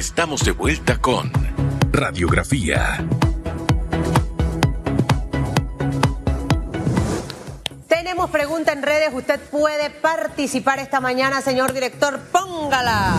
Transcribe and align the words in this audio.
Estamos 0.00 0.42
de 0.46 0.52
vuelta 0.52 0.96
con 0.96 1.30
Radiografía. 1.92 3.06
Tenemos 7.86 8.30
pregunta 8.30 8.72
en 8.72 8.82
redes. 8.82 9.10
Usted 9.12 9.38
puede 9.50 9.90
participar 9.90 10.78
esta 10.78 11.00
mañana, 11.00 11.42
señor 11.42 11.74
director. 11.74 12.18
Póngala. 12.32 13.12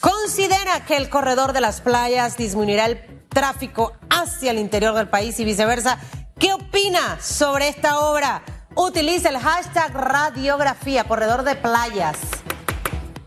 ¿Considera 0.00 0.84
que 0.84 0.96
el 0.96 1.08
corredor 1.08 1.52
de 1.52 1.60
las 1.60 1.80
playas 1.80 2.36
disminuirá 2.36 2.86
el 2.86 3.00
tráfico 3.28 3.92
hacia 4.10 4.50
el 4.50 4.58
interior 4.58 4.96
del 4.96 5.08
país 5.10 5.38
y 5.38 5.44
viceversa? 5.44 6.00
¿Qué 6.40 6.52
opina 6.54 7.20
sobre 7.20 7.68
esta 7.68 8.00
obra? 8.00 8.42
Utiliza 8.74 9.28
el 9.28 9.38
hashtag 9.38 9.94
radiografía, 9.94 11.04
corredor 11.04 11.44
de 11.44 11.54
playas. 11.54 12.16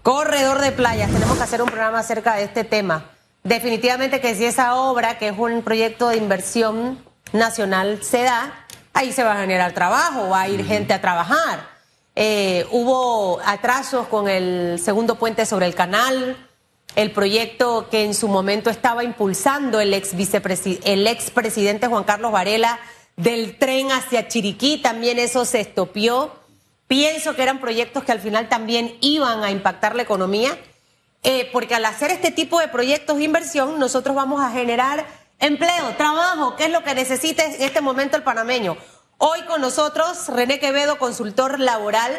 Corredor 0.06 0.62
de 0.62 0.72
playas. 0.72 1.12
Tenemos 1.12 1.36
que 1.36 1.42
hacer 1.42 1.64
un 1.64 1.68
programa 1.68 1.98
acerca 1.98 2.36
de 2.36 2.44
este 2.44 2.64
tema. 2.64 3.10
Definitivamente 3.44 4.22
que 4.22 4.36
si 4.36 4.46
esa 4.46 4.76
obra, 4.76 5.18
que 5.18 5.30
es 5.30 5.36
un 5.36 5.64
proyecto 5.64 6.10
de 6.10 6.18
inversión 6.18 7.04
nacional, 7.34 8.04
se 8.04 8.22
da, 8.22 8.68
ahí 8.94 9.12
se 9.12 9.24
va 9.24 9.32
a 9.32 9.42
generar 9.42 9.74
trabajo, 9.74 10.30
va 10.30 10.42
a 10.42 10.48
ir 10.48 10.64
gente 10.64 10.94
a 10.94 11.02
trabajar. 11.02 11.68
Eh, 12.16 12.68
hubo 12.70 13.40
atrasos 13.44 14.06
con 14.08 14.30
el 14.30 14.78
segundo 14.78 15.16
puente 15.16 15.44
sobre 15.48 15.66
el 15.66 15.74
canal, 15.74 16.38
el 16.96 17.10
proyecto 17.10 17.90
que 17.90 18.06
en 18.06 18.14
su 18.14 18.28
momento 18.28 18.70
estaba 18.70 19.04
impulsando 19.04 19.80
el 19.80 19.92
ex 19.92 20.14
el 20.84 21.08
expresidente 21.08 21.88
Juan 21.88 22.04
Carlos 22.04 22.32
Varela 22.32 22.78
del 23.18 23.58
tren 23.58 23.92
hacia 23.92 24.28
Chiriquí, 24.28 24.78
también 24.84 25.18
eso 25.18 25.46
se 25.46 25.62
estopió. 25.62 26.45
Pienso 26.88 27.36
que 27.36 27.44
eran 27.44 27.60
proyectos 27.60 28.04
que 28.04 28.12
al 28.12 28.20
final 28.20 28.48
también 28.48 28.98
iban 29.02 29.44
a 29.44 29.52
impactar 29.52 29.96
la 29.96 30.04
economía, 30.04 30.58
eh, 31.24 31.50
porque 31.52 31.74
al 31.74 31.86
hacer 31.86 32.12
este 32.12 32.32
tipo 32.32 32.60
de 32.60 32.68
proyectos 32.68 33.18
de 33.18 33.24
inversión, 33.24 33.80
nosotros 33.80 34.16
vamos 34.16 34.42
a 34.44 34.52
generar 34.52 35.06
empleo, 35.40 35.96
trabajo, 35.98 36.56
que 36.56 36.66
es 36.66 36.72
lo 36.72 36.84
que 36.84 36.94
necesita 36.94 37.44
en 37.44 37.62
este 37.62 37.82
momento 37.82 38.16
el 38.18 38.24
panameño. 38.24 38.78
Hoy 39.18 39.42
con 39.44 39.62
nosotros, 39.62 40.28
René 40.28 40.60
Quevedo, 40.60 41.00
consultor 41.00 41.60
laboral. 41.60 42.12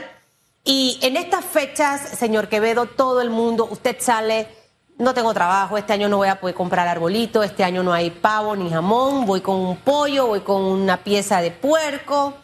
Y 0.64 0.98
en 1.03 1.17
estas 1.17 1.45
fechas, 1.45 2.01
señor 2.01 2.48
Quevedo, 2.48 2.86
todo 2.86 3.20
el 3.20 3.30
mundo, 3.30 3.69
usted 3.70 3.97
sale, 4.01 4.48
no 4.98 5.14
tengo 5.14 5.33
trabajo, 5.33 5.78
este 5.78 5.92
año 5.92 6.08
no 6.08 6.17
voy 6.17 6.28
a 6.28 6.41
poder 6.41 6.56
comprar 6.56 6.89
arbolito, 6.89 7.45
este 7.45 7.62
año 7.62 7.84
no 7.84 7.92
hay 7.92 8.11
pavo 8.11 8.56
ni 8.56 8.69
jamón, 8.69 9.27
voy 9.27 9.42
con 9.42 9.56
un 9.56 9.77
pollo, 9.77 10.27
voy 10.27 10.41
con 10.41 10.62
una 10.62 10.97
pieza 11.05 11.41
de 11.41 11.53
puerco. 11.53 12.34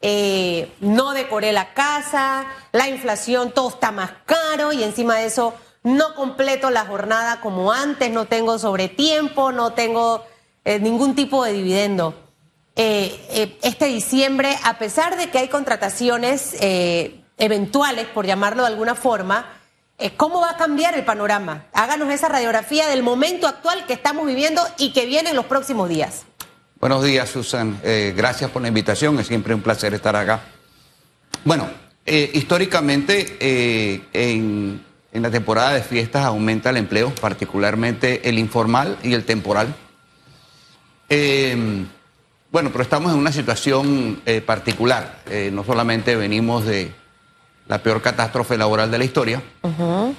Eh, 0.00 0.72
no 0.80 1.12
decoré 1.12 1.52
la 1.52 1.74
casa, 1.74 2.46
la 2.70 2.88
inflación, 2.88 3.50
todo 3.50 3.70
está 3.70 3.90
más 3.90 4.12
caro 4.26 4.72
y 4.72 4.84
encima 4.84 5.16
de 5.16 5.26
eso 5.26 5.54
no 5.82 6.14
completo 6.14 6.70
la 6.70 6.86
jornada 6.86 7.40
como 7.40 7.72
antes, 7.72 8.10
no 8.10 8.26
tengo 8.26 8.58
sobretiempo, 8.58 9.50
no 9.50 9.72
tengo 9.72 10.24
eh, 10.64 10.78
ningún 10.78 11.14
tipo 11.14 11.44
de 11.44 11.52
dividendo. 11.52 12.14
Eh, 12.76 13.58
este 13.62 13.86
diciembre, 13.86 14.56
a 14.62 14.78
pesar 14.78 15.16
de 15.16 15.30
que 15.30 15.38
hay 15.38 15.48
contrataciones 15.48 16.56
eventuales, 17.36 18.06
por 18.06 18.24
llamarlo 18.24 18.62
de 18.62 18.68
alguna 18.68 18.94
forma, 18.94 19.46
¿cómo 20.16 20.40
va 20.40 20.50
a 20.50 20.56
cambiar 20.56 20.94
el 20.94 21.04
panorama? 21.04 21.66
Háganos 21.72 22.08
esa 22.10 22.28
radiografía 22.28 22.86
del 22.86 23.02
momento 23.02 23.48
actual 23.48 23.84
que 23.86 23.94
estamos 23.94 24.28
viviendo 24.28 24.62
y 24.76 24.92
que 24.92 25.06
viene 25.06 25.30
en 25.30 25.36
los 25.36 25.46
próximos 25.46 25.88
días. 25.88 26.27
Buenos 26.80 27.02
días, 27.02 27.28
Susan. 27.28 27.80
Eh, 27.82 28.14
gracias 28.16 28.52
por 28.52 28.62
la 28.62 28.68
invitación. 28.68 29.18
Es 29.18 29.26
siempre 29.26 29.52
un 29.52 29.62
placer 29.62 29.94
estar 29.94 30.14
acá. 30.14 30.42
Bueno, 31.44 31.68
eh, 32.06 32.30
históricamente 32.34 33.36
eh, 33.40 34.00
en, 34.12 34.84
la 35.12 35.28
temporada 35.28 35.74
de 35.74 35.82
fiestas 35.82 36.24
aumenta 36.24 36.70
el 36.70 36.76
empleo, 36.76 37.12
particularmente 37.20 38.28
el 38.28 38.38
informal 38.38 38.96
y 39.02 39.14
el 39.14 39.24
temporal. 39.24 39.74
bueno, 41.08 42.70
pero 42.70 42.82
estamos 42.82 43.12
en 43.12 43.18
una 43.18 43.32
situación 43.32 44.22
particular. 44.46 45.22
no 45.50 45.64
solamente 45.64 46.14
venimos 46.14 46.64
de 46.64 46.92
la 47.66 47.82
peor 47.82 48.00
catástrofe 48.00 48.56
laboral 48.56 48.92
de 48.92 48.98
la 48.98 49.04
historia, 49.04 49.42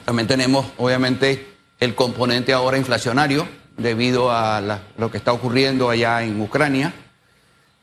también 0.04 0.28
tenemos, 0.28 0.66
obviamente, 0.76 1.48
el 1.80 1.96
componente 1.96 2.52
ahora 2.52 2.78
inflacionario 2.78 3.48
debido 3.80 4.32
a 4.32 4.82
lo 4.98 5.10
que 5.10 5.18
está 5.18 5.34
ocurriendo 5.34 5.90
allá 5.90 6.22
en 6.22 6.40
Ucrania. 6.40 6.94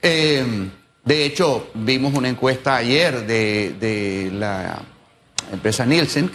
Eh, 0.01 0.69
de 1.05 1.25
hecho, 1.25 1.69
vimos 1.75 2.15
una 2.15 2.29
encuesta 2.29 2.77
ayer 2.77 3.27
de, 3.27 4.31
la 4.33 4.83
empresa 5.53 5.87
Nielsen 5.87 6.31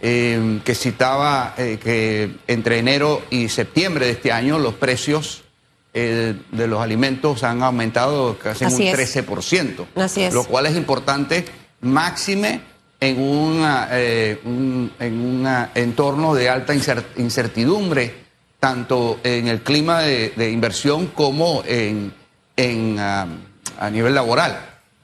eh, 0.00 0.60
que 0.64 0.74
citaba 0.74 1.54
eh, 1.58 1.78
que 1.82 2.36
entre 2.46 2.78
enero 2.78 3.22
y 3.30 3.48
septiembre 3.48 4.06
de 4.06 4.12
este 4.12 4.32
año 4.32 4.58
los 4.58 4.74
precios 4.74 5.42
de 5.90 6.68
los 6.68 6.80
alimentos 6.80 7.42
han 7.42 7.60
aumentado 7.64 8.38
casi 8.38 8.64
un 8.64 8.70
13%, 8.70 9.86
Así 9.96 10.30
lo 10.30 10.44
cual 10.44 10.66
es 10.66 10.76
importante, 10.76 11.44
máxime 11.80 12.60
en, 13.00 13.20
una, 13.20 13.88
un, 14.44 14.92
en 15.00 15.20
un 15.20 15.66
entorno 15.74 16.34
de 16.36 16.50
alta 16.50 16.72
incertidumbre 17.16 18.27
tanto 18.60 19.20
en 19.22 19.48
el 19.48 19.62
clima 19.62 20.00
de, 20.00 20.50
inversión 20.50 21.08
como 21.08 21.62
en, 21.66 22.12
ah, 22.98 23.26
a 23.78 23.90
nivel 23.90 24.14
laboral. 24.14 24.58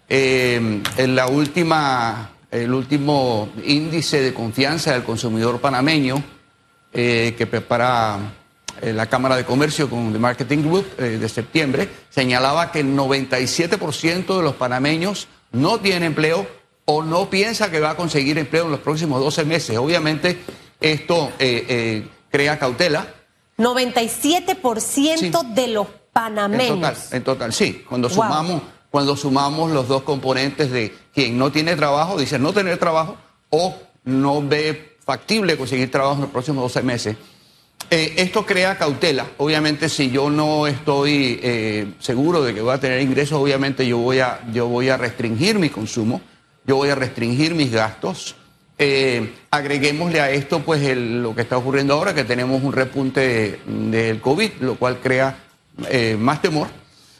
Eh, 0.08 0.82
en 0.96 1.16
la 1.16 1.28
última, 1.28 2.30
el 2.50 2.72
último 2.74 3.48
índice 3.64 4.20
de 4.20 4.34
confianza 4.34 4.92
del 4.92 5.04
consumidor 5.04 5.60
panameño 5.60 6.22
eh, 6.92 7.34
que 7.38 7.46
prepara 7.46 8.18
eh, 8.82 8.92
la 8.92 9.06
Cámara 9.06 9.36
de 9.36 9.44
Comercio 9.44 9.88
con 9.88 10.12
The 10.12 10.18
Marketing 10.18 10.58
Group 10.58 10.96
de 10.96 11.28
septiembre 11.28 11.88
señalaba 12.10 12.70
que 12.70 12.80
el 12.80 12.96
97% 12.96 14.36
de 14.36 14.42
los 14.42 14.54
panameños 14.54 15.28
no 15.52 15.78
tiene 15.78 16.06
empleo 16.06 16.46
o 16.84 17.02
no 17.02 17.30
piensa 17.30 17.70
que 17.70 17.80
va 17.80 17.90
a 17.90 17.96
conseguir 17.96 18.36
empleo 18.36 18.66
en 18.66 18.72
los 18.72 18.80
próximos 18.80 19.20
12 19.20 19.44
meses. 19.44 19.78
Obviamente 19.78 20.38
esto 20.80 21.32
crea 22.30 22.58
cautela 22.58 23.06
97% 23.58 25.54
de 25.54 25.68
los 25.68 25.86
panameños. 26.12 26.68
En 26.70 26.80
total, 26.80 26.96
en 27.10 27.24
total, 27.24 27.52
sí. 27.52 27.84
Cuando 27.88 28.08
sumamos, 28.08 28.62
cuando 28.90 29.16
sumamos 29.16 29.72
los 29.72 29.88
dos 29.88 30.02
componentes 30.02 30.70
de 30.70 30.94
quien 31.12 31.38
no 31.38 31.50
tiene 31.52 31.76
trabajo, 31.76 32.18
dice 32.18 32.38
no 32.38 32.52
tener 32.52 32.78
trabajo 32.78 33.16
o 33.50 33.76
no 34.04 34.42
ve 34.42 34.96
factible 35.04 35.56
conseguir 35.56 35.90
trabajo 35.90 36.16
en 36.16 36.20
los 36.22 36.30
próximos 36.30 36.62
12 36.62 36.82
meses. 36.82 37.16
Eh, 37.90 38.14
esto 38.16 38.46
crea 38.46 38.78
cautela. 38.78 39.26
Obviamente, 39.36 39.88
si 39.88 40.10
yo 40.10 40.30
no 40.30 40.66
estoy 40.66 41.38
eh, 41.42 41.92
seguro 41.98 42.42
de 42.42 42.54
que 42.54 42.60
voy 42.60 42.72
a 42.72 42.80
tener 42.80 43.00
ingresos, 43.00 43.38
obviamente 43.38 43.86
yo 43.86 43.98
voy 43.98 44.20
a, 44.20 44.40
yo 44.52 44.68
voy 44.68 44.88
a 44.88 44.96
restringir 44.96 45.58
mi 45.58 45.68
consumo, 45.68 46.20
yo 46.66 46.76
voy 46.76 46.88
a 46.88 46.94
restringir 46.94 47.54
mis 47.54 47.70
gastos. 47.70 48.36
Eh, 48.76 49.32
agreguémosle 49.52 50.20
a 50.20 50.30
esto 50.30 50.60
pues 50.60 50.96
lo 50.96 51.34
que 51.34 51.42
está 51.42 51.56
ocurriendo 51.56 51.94
ahora, 51.94 52.14
que 52.14 52.24
tenemos 52.24 52.62
un 52.62 52.72
repunte 52.72 53.60
del 53.66 54.20
COVID, 54.20 54.50
lo 54.60 54.74
cual 54.76 54.98
crea 55.00 55.38
eh, 55.88 56.16
más 56.18 56.42
temor. 56.42 56.68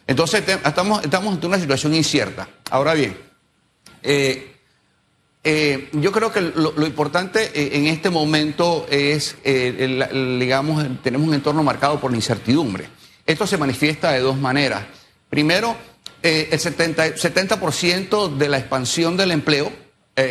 Entonces 0.07 0.43
estamos, 0.65 1.05
estamos 1.05 1.35
ante 1.35 1.47
una 1.47 1.59
situación 1.59 1.95
incierta. 1.95 2.49
Ahora 2.71 2.95
bien, 2.95 3.17
eh, 4.03 4.51
yo 5.93 6.11
creo 6.11 6.33
que 6.33 6.41
lo, 6.41 6.87
importante 6.87 7.77
en 7.77 7.87
este 7.87 8.11
momento 8.11 8.87
es, 8.91 9.37
digamos, 9.45 10.85
tenemos 11.03 11.29
un 11.29 11.35
entorno 11.35 11.63
marcado 11.63 12.01
por 12.01 12.11
la 12.11 12.17
incertidumbre. 12.17 12.89
Esto 13.27 13.47
se 13.47 13.59
manifiesta 13.59 14.13
de 14.13 14.21
dos 14.21 14.39
maneras. 14.39 14.85
Primero, 15.29 15.77
el 16.23 16.59
70, 16.59 17.19
70 17.19 17.59
de 18.39 18.49
la 18.49 18.59
expansión 18.59 19.19
del 19.19 19.33
empleo 19.33 19.71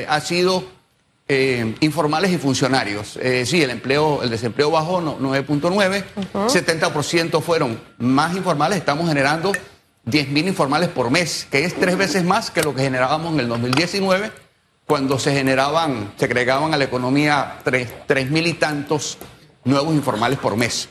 ha 0.07 0.19
sido 0.19 0.67
eh, 1.27 1.75
informales 1.79 2.31
y 2.31 2.37
funcionarios. 2.37 3.17
Eh, 3.21 3.45
sí, 3.45 3.61
el 3.63 3.69
empleo, 3.69 4.23
el 4.23 4.29
desempleo 4.29 4.71
bajó 4.71 5.01
9.9, 5.01 6.03
70% 6.33 7.41
fueron 7.41 7.79
más 7.97 8.35
informales, 8.35 8.79
estamos 8.79 9.07
generando 9.07 9.51
10.000 10.05 10.47
informales 10.47 10.89
por 10.89 11.09
mes, 11.09 11.47
que 11.49 11.63
es 11.63 11.75
tres 11.75 11.97
veces 11.97 12.23
más 12.23 12.51
que 12.51 12.61
lo 12.61 12.75
que 12.75 12.81
generábamos 12.81 13.33
en 13.33 13.39
el 13.39 13.47
2019, 13.47 14.31
cuando 14.85 15.17
se 15.17 15.33
generaban, 15.33 16.13
se 16.17 16.25
agregaban 16.25 16.73
a 16.73 16.77
la 16.77 16.83
economía 16.83 17.59
tres 17.63 18.29
mil 18.29 18.45
y 18.47 18.53
tantos 18.53 19.17
nuevos 19.63 19.93
informales 19.93 20.39
por 20.39 20.57
mes. 20.57 20.89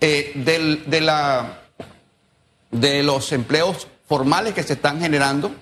Eh, 0.00 0.32
de, 0.34 1.00
la, 1.00 1.62
de 2.70 3.02
los 3.02 3.32
empleos 3.32 3.88
formales 4.08 4.54
que 4.54 4.62
se 4.62 4.74
están 4.74 5.00
generando, 5.00 5.52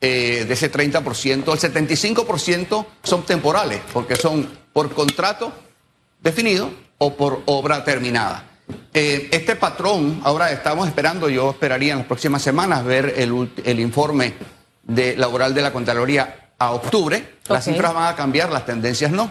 eh, 0.00 0.44
de 0.46 0.54
ese 0.54 0.70
30%, 0.70 1.32
el 1.34 1.44
75% 1.44 2.86
son 3.02 3.22
temporales, 3.24 3.80
porque 3.92 4.16
son 4.16 4.48
por 4.72 4.92
contrato 4.92 5.52
definido 6.20 6.70
o 6.98 7.14
por 7.14 7.42
obra 7.46 7.84
terminada. 7.84 8.44
Eh, 8.92 9.28
este 9.30 9.56
patrón, 9.56 10.20
ahora 10.24 10.50
estamos 10.50 10.88
esperando, 10.88 11.28
yo 11.28 11.50
esperaría 11.50 11.92
en 11.92 11.98
las 11.98 12.06
próximas 12.06 12.42
semanas 12.42 12.84
ver 12.84 13.14
el, 13.16 13.80
informe 13.80 14.34
de, 14.82 15.16
laboral 15.16 15.54
de 15.54 15.62
la 15.62 15.72
Contraloría 15.72 16.50
a 16.58 16.72
octubre. 16.72 17.36
Las 17.48 17.64
cifras 17.64 17.94
van 17.94 18.12
a 18.12 18.16
cambiar, 18.16 18.50
las 18.50 18.66
tendencias 18.66 19.10
no. 19.10 19.30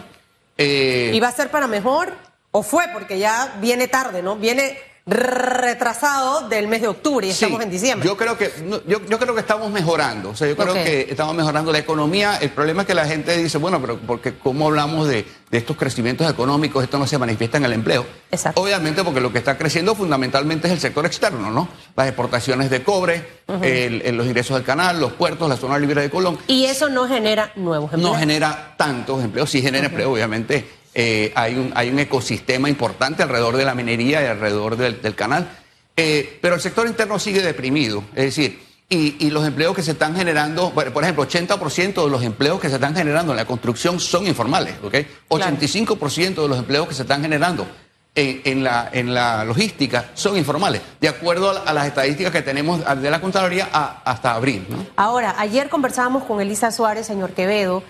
Eh, 0.56 1.12
¿Y 1.14 1.20
va 1.20 1.28
a 1.28 1.32
ser 1.32 1.50
para 1.50 1.66
mejor? 1.66 2.12
o 2.56 2.62
fue 2.62 2.88
porque 2.88 3.18
ya 3.18 3.54
viene 3.60 3.86
tarde, 3.86 4.22
¿no? 4.22 4.36
Viene 4.36 4.78
retrasado 5.08 6.48
del 6.48 6.66
mes 6.66 6.80
de 6.80 6.88
octubre 6.88 7.28
y 7.28 7.30
estamos 7.30 7.62
en 7.62 7.70
diciembre. 7.70 8.08
Yo 8.08 8.16
creo 8.16 8.36
que 8.36 8.50
yo, 8.86 9.18
creo 9.18 9.34
que 9.34 9.40
estamos 9.40 9.70
mejorando, 9.70 10.30
o 10.30 10.36
sea, 10.36 10.48
yo 10.48 10.56
creo 10.56 10.74
que 10.74 11.06
estamos 11.08 11.32
mejorando 11.36 11.70
la 11.70 11.78
economía. 11.78 12.38
El 12.38 12.50
problema 12.50 12.82
es 12.82 12.88
que 12.88 12.94
la 12.94 13.06
gente 13.06 13.36
dice, 13.38 13.58
bueno, 13.58 13.80
pero 13.80 13.98
porque 14.00 14.36
cómo 14.36 14.66
hablamos 14.66 15.06
de, 15.06 15.24
estos 15.52 15.76
crecimientos 15.76 16.28
económicos, 16.28 16.82
esto 16.82 16.98
no 16.98 17.06
se 17.06 17.18
manifiesta 17.18 17.56
en 17.56 17.66
el 17.66 17.72
empleo. 17.72 18.04
Exacto. 18.32 18.60
Obviamente 18.60 19.04
porque 19.04 19.20
lo 19.20 19.32
que 19.32 19.38
está 19.38 19.56
creciendo 19.56 19.94
fundamentalmente 19.94 20.66
es 20.66 20.74
el 20.74 20.80
sector 20.80 21.06
externo, 21.06 21.52
¿no? 21.52 21.68
Las 21.94 22.08
exportaciones 22.08 22.68
de 22.68 22.82
cobre, 22.82 23.42
los 23.46 24.26
ingresos 24.26 24.56
del 24.56 24.66
canal, 24.66 24.98
los 24.98 25.12
puertos, 25.12 25.48
la 25.48 25.56
zona 25.56 25.78
libre 25.78 26.02
de 26.02 26.10
Colón. 26.10 26.36
Y 26.48 26.64
eso 26.64 26.88
no 26.88 27.06
genera 27.06 27.52
nuevos 27.54 27.92
empleos. 27.92 28.12
No 28.12 28.18
genera 28.18 28.74
tantos 28.76 29.22
empleos, 29.22 29.48
sí 29.48 29.62
genera 29.62 29.86
empleo, 29.86 30.12
obviamente. 30.12 30.68
Eh, 30.98 31.30
hay, 31.34 31.56
un, 31.56 31.72
hay 31.74 31.90
un 31.90 31.98
ecosistema 31.98 32.70
importante 32.70 33.22
alrededor 33.22 33.58
de 33.58 33.66
la 33.66 33.74
minería 33.74 34.22
y 34.22 34.26
alrededor 34.26 34.78
del 34.78 35.14
canal. 35.14 35.46
Eh, 35.94 36.38
pero 36.40 36.54
el 36.54 36.60
sector 36.62 36.86
interno 36.86 37.18
sigue 37.18 37.42
deprimido. 37.42 38.02
Es 38.14 38.24
decir, 38.24 38.62
y, 38.88 39.28
los 39.30 39.46
empleos 39.46 39.76
que 39.76 39.82
se 39.82 39.90
están 39.90 40.16
generando, 40.16 40.70
por 40.70 41.02
ejemplo, 41.02 41.28
80% 41.28 42.04
de 42.04 42.10
los 42.10 42.22
empleos 42.22 42.60
que 42.60 42.70
se 42.70 42.76
están 42.76 42.94
generando 42.94 43.32
en 43.32 43.36
la 43.36 43.44
construcción 43.44 44.00
son 44.00 44.26
informales, 44.26 44.74
¿ok? 44.82 44.94
85% 45.28 46.42
de 46.42 46.48
los 46.48 46.58
empleos 46.58 46.88
que 46.88 46.94
se 46.94 47.02
están 47.02 47.20
generando 47.20 47.66
en, 48.14 48.64
la, 48.64 48.88
en 48.92 49.12
la 49.12 49.44
logística 49.44 50.10
son 50.14 50.36
informales, 50.38 50.80
de 51.00 51.08
acuerdo 51.08 51.50
a, 51.66 51.72
las 51.74 51.86
estadísticas 51.86 52.32
que 52.32 52.42
tenemos 52.42 52.80
de 53.02 53.10
la 53.10 53.20
Contraloría 53.20 53.68
hasta 53.72 54.34
abril. 54.34 54.66
Ahora, 54.96 55.34
ayer 55.38 55.68
conversábamos 55.68 56.24
con 56.24 56.40
Elisa 56.40 56.72
Suárez, 56.72 57.06
señor 57.06 57.32
Quevedo. 57.32 57.82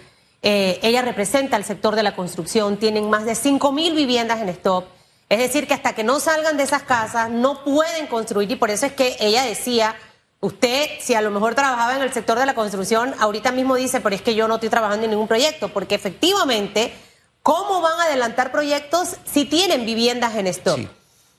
Eh, 0.43 0.79
ella 0.83 1.03
representa 1.03 1.57
el 1.57 1.65
sector 1.65 1.97
de 1.97 2.03
la 2.03 2.15
construcción, 2.15 2.77
tienen 2.77 3.11
más 3.11 3.25
de 3.25 3.35
5 3.35 3.73
mil 3.73 3.95
viviendas 3.95 4.41
en 4.41 4.49
stop. 4.51 4.85
Es 5.29 5.39
decir, 5.39 5.67
que 5.67 5.75
hasta 5.75 5.95
que 5.95 6.05
no 6.05 6.21
salgan 6.21 6.57
de 6.57 6.63
esas 6.63 6.83
casas 6.83 7.31
no 7.31 7.65
pueden 7.65 8.07
construir 8.07 8.51
y 8.51 8.57
por 8.57 8.71
eso 8.71 8.87
es 8.87 8.93
que 8.93 9.17
ella 9.19 9.43
decía, 9.43 9.97
usted 10.41 10.89
si 11.01 11.15
a 11.15 11.21
lo 11.21 11.31
mejor 11.31 11.55
trabajaba 11.55 11.97
en 11.97 12.03
el 12.03 12.13
sector 12.13 12.39
de 12.39 12.47
la 12.47 12.55
construcción, 12.55 13.15
ahorita 13.19 13.51
mismo 13.51 13.75
dice, 13.75 14.01
pero 14.01 14.15
es 14.15 14.23
que 14.23 14.35
yo 14.35 14.47
no 14.47 14.55
estoy 14.55 14.69
trabajando 14.69 15.05
en 15.05 15.11
ningún 15.11 15.27
proyecto, 15.27 15.69
porque 15.69 15.97
efectivamente, 15.97 16.95
¿cómo 17.43 17.81
van 17.81 17.99
a 17.99 18.05
adelantar 18.05 18.53
proyectos 18.53 19.17
si 19.25 19.47
tienen 19.47 19.85
viviendas 19.85 20.37
en 20.37 20.47
stock? 20.47 20.81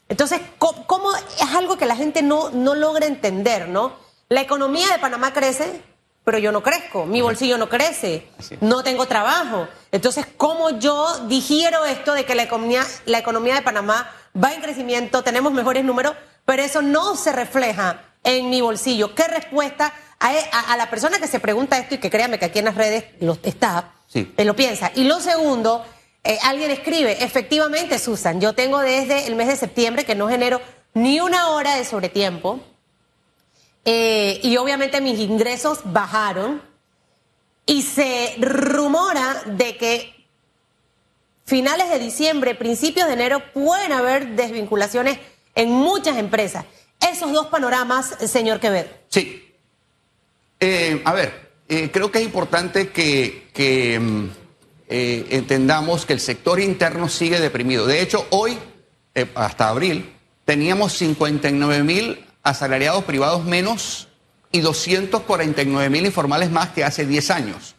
Entonces, 0.09 0.41
¿cómo, 0.57 1.13
es 1.15 1.55
algo 1.55 1.77
que 1.77 1.85
la 1.85 1.95
gente 1.95 2.21
no, 2.21 2.49
no 2.49 2.75
logra 2.75 3.05
entender, 3.05 3.69
¿no? 3.69 3.93
La 4.29 4.41
economía 4.41 4.87
de 4.91 4.99
Panamá 4.99 5.31
crece, 5.33 5.81
pero 6.27 6.39
yo 6.39 6.51
no 6.51 6.61
crezco, 6.61 7.05
mi 7.05 7.21
bolsillo 7.21 7.57
no 7.57 7.69
crece, 7.69 8.27
no 8.59 8.83
tengo 8.83 9.05
trabajo. 9.05 9.69
Entonces, 9.93 10.25
¿cómo 10.35 10.71
yo 10.71 11.25
digiero 11.29 11.85
esto 11.85 12.11
de 12.11 12.25
que 12.25 12.35
la 12.35 12.43
economía, 12.43 12.85
la 13.05 13.19
economía 13.19 13.55
de 13.55 13.61
Panamá 13.61 14.11
va 14.35 14.53
en 14.53 14.59
crecimiento, 14.59 15.23
tenemos 15.23 15.53
mejores 15.53 15.85
números, 15.85 16.15
pero 16.43 16.63
eso 16.63 16.81
no 16.81 17.15
se 17.15 17.31
refleja 17.31 18.01
en 18.25 18.49
mi 18.49 18.59
bolsillo? 18.59 19.15
¿Qué 19.15 19.23
respuesta 19.23 19.93
a, 20.19 20.75
la 20.75 20.89
persona 20.89 21.17
que 21.17 21.27
se 21.27 21.39
pregunta 21.39 21.77
esto 21.77 21.95
y 21.95 21.99
que 21.99 22.09
créame 22.09 22.37
que 22.37 22.43
aquí 22.43 22.59
en 22.59 22.65
las 22.65 22.75
redes 22.75 23.05
lo 23.21 23.37
está, 23.41 23.93
sí. 24.09 24.33
Eh, 24.35 24.43
lo 24.43 24.53
piensa? 24.53 24.91
Y 24.95 25.05
lo 25.05 25.21
segundo, 25.21 25.85
eh, 26.25 26.37
alguien 26.43 26.71
escribe, 26.71 27.23
efectivamente, 27.23 27.99
Susan, 27.99 28.41
yo 28.41 28.51
tengo 28.51 28.79
desde 28.79 29.27
el 29.27 29.35
mes 29.37 29.47
de 29.47 29.55
septiembre 29.55 30.03
que 30.03 30.13
no 30.13 30.27
genero 30.27 30.59
ni 30.93 31.21
una 31.21 31.51
hora 31.51 31.75
de 31.75 31.85
sobretiempo 31.85 32.59
eh, 33.89 34.41
y 34.43 34.57
obviamente 34.57 34.99
mis 34.99 35.17
ingresos 35.17 35.79
bajaron 35.85 36.61
y 37.65 37.83
se 37.83 38.35
rumora 38.37 39.43
de 39.45 39.77
que 39.77 40.25
finales 41.45 41.89
de 41.89 41.97
diciembre, 41.97 42.53
principios 42.53 43.07
de 43.07 43.13
enero 43.13 43.41
pueden 43.53 43.93
haber 43.93 44.35
desvinculaciones 44.35 45.19
en 45.55 45.71
muchas 45.71 46.17
empresas. 46.17 46.65
Esos 46.99 47.31
dos 47.31 47.47
panoramas, 47.47 48.13
señor 48.29 48.59
Quevedo. 48.59 48.89
Sí. 49.07 49.55
Eh, 50.59 51.01
a 51.05 51.13
ver, 51.13 51.49
eh, 51.69 51.89
creo 51.89 52.11
que 52.11 52.19
es 52.19 52.25
importante 52.25 52.89
que, 52.89 53.99
mm, 54.01 54.25
entendamos 54.89 56.05
que 56.05 56.11
el 56.11 56.19
sector 56.19 56.59
interno 56.59 57.07
sigue 57.07 57.39
deprimido. 57.39 57.87
De 57.87 58.01
hecho, 58.01 58.27
hoy, 58.31 58.59
hasta 59.33 59.69
abril, 59.69 60.13
teníamos 60.43 60.91
59 60.91 61.83
mil 61.85 62.26
asalariados 62.47 63.03
privados 63.03 63.43
menos 63.45 64.07
y 64.51 64.61
249 64.61 65.89
mil 65.89 66.05
informales 66.05 66.49
más 66.49 66.69
que 66.69 66.83
hace 66.83 67.05
10 67.05 67.31
años. 67.31 67.75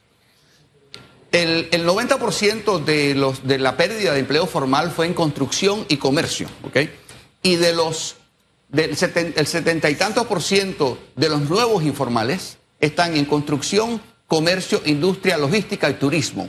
El, 1.32 1.70
90% 1.70 2.85
de, 2.85 3.15
los, 3.15 3.47
de 3.47 3.59
la 3.59 3.76
pérdida 3.76 4.12
de 4.12 4.20
empleo 4.20 4.47
formal 4.47 4.91
fue 4.91 5.06
en 5.06 5.15
construcción 5.15 5.85
y 5.88 5.99
comercio. 5.99 6.49
Y 7.43 7.56
de 7.56 7.75
los, 7.75 8.17
del 8.69 8.91
el 8.91 9.47
setenta 9.47 9.91
y 9.91 9.94
tantos 9.94 10.26
por 10.26 10.43
ciento 10.43 10.99
de 11.17 11.29
los 11.29 11.43
nuevos 11.43 11.82
informales 11.85 12.59
están 12.81 13.17
en 13.17 13.25
construcción, 13.25 14.00
comercio, 14.26 14.81
industria, 14.87 15.37
logística 15.37 15.91
y 15.91 15.94
turismo. 15.94 16.49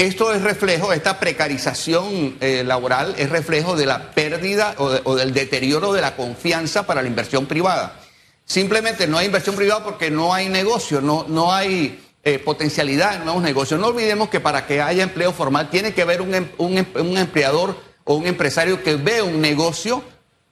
Esto 0.00 0.32
es 0.32 0.40
reflejo, 0.40 0.94
esta 0.94 1.20
precarización 1.20 2.38
eh, 2.40 2.64
laboral 2.64 3.14
es 3.18 3.28
reflejo 3.28 3.76
de 3.76 3.84
la 3.84 4.12
pérdida 4.12 4.74
o, 4.78 5.14
del 5.14 5.34
deterioro 5.34 5.92
de 5.92 6.00
la 6.00 6.16
confianza 6.16 6.86
para 6.86 7.02
la 7.02 7.08
inversión 7.08 7.44
privada. 7.44 8.00
Simplemente 8.46 9.06
no 9.06 9.18
hay 9.18 9.26
inversión 9.26 9.56
privada 9.56 9.84
porque 9.84 10.10
no 10.10 10.32
hay 10.32 10.48
negocio, 10.48 11.02
no, 11.02 11.26
no 11.28 11.52
hay 11.52 12.02
eh, 12.24 12.38
potencialidad 12.38 13.16
en 13.16 13.26
nuevos 13.26 13.42
negocios. 13.42 13.78
No 13.78 13.88
olvidemos 13.88 14.30
que 14.30 14.40
para 14.40 14.66
que 14.66 14.80
haya 14.80 15.02
empleo 15.02 15.34
formal 15.34 15.68
tiene 15.68 15.92
que 15.92 16.00
haber 16.00 16.22
un, 16.22 16.34
em, 16.34 16.48
em, 16.58 17.16
empleador 17.18 17.78
o 18.04 18.14
un 18.14 18.26
empresario 18.26 18.82
que 18.82 18.96
vea 18.96 19.22
un 19.22 19.42
negocio 19.42 20.02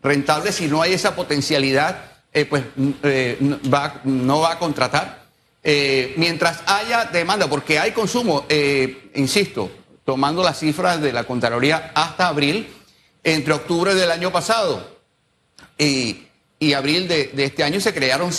rentable. 0.03 0.53
Si 0.53 0.67
no 0.67 0.83
hay 0.83 0.93
esa 0.93 1.17
potencialidad, 1.17 2.03
eh, 2.35 2.45
pues 2.45 2.65
va, 3.73 4.03
no 4.05 4.41
va 4.41 4.53
a 4.53 4.59
contratar. 4.59 5.28
Eh, 5.70 6.15
mientras 6.17 6.62
haya 6.65 7.05
demanda, 7.05 7.47
porque 7.47 7.79
hay 7.79 7.93
consumo, 7.93 8.47
eh, 8.49 9.11
insisto, 9.17 9.70
tomando 10.03 10.43
las 10.43 10.59
cifras 10.59 10.99
de 10.99 11.12
la 11.12 11.25
Contraloría 11.25 11.93
hasta 11.94 12.29
abril, 12.29 12.67
entre 13.23 13.53
octubre 13.53 13.94
del 13.94 14.11
año 14.11 14.32
pasado 14.32 14.97
y, 15.76 16.25
abril 16.75 17.06
de, 17.06 17.32
este 17.37 17.65
año 17.65 17.81
se 17.81 17.93
crearon 17.93 18.32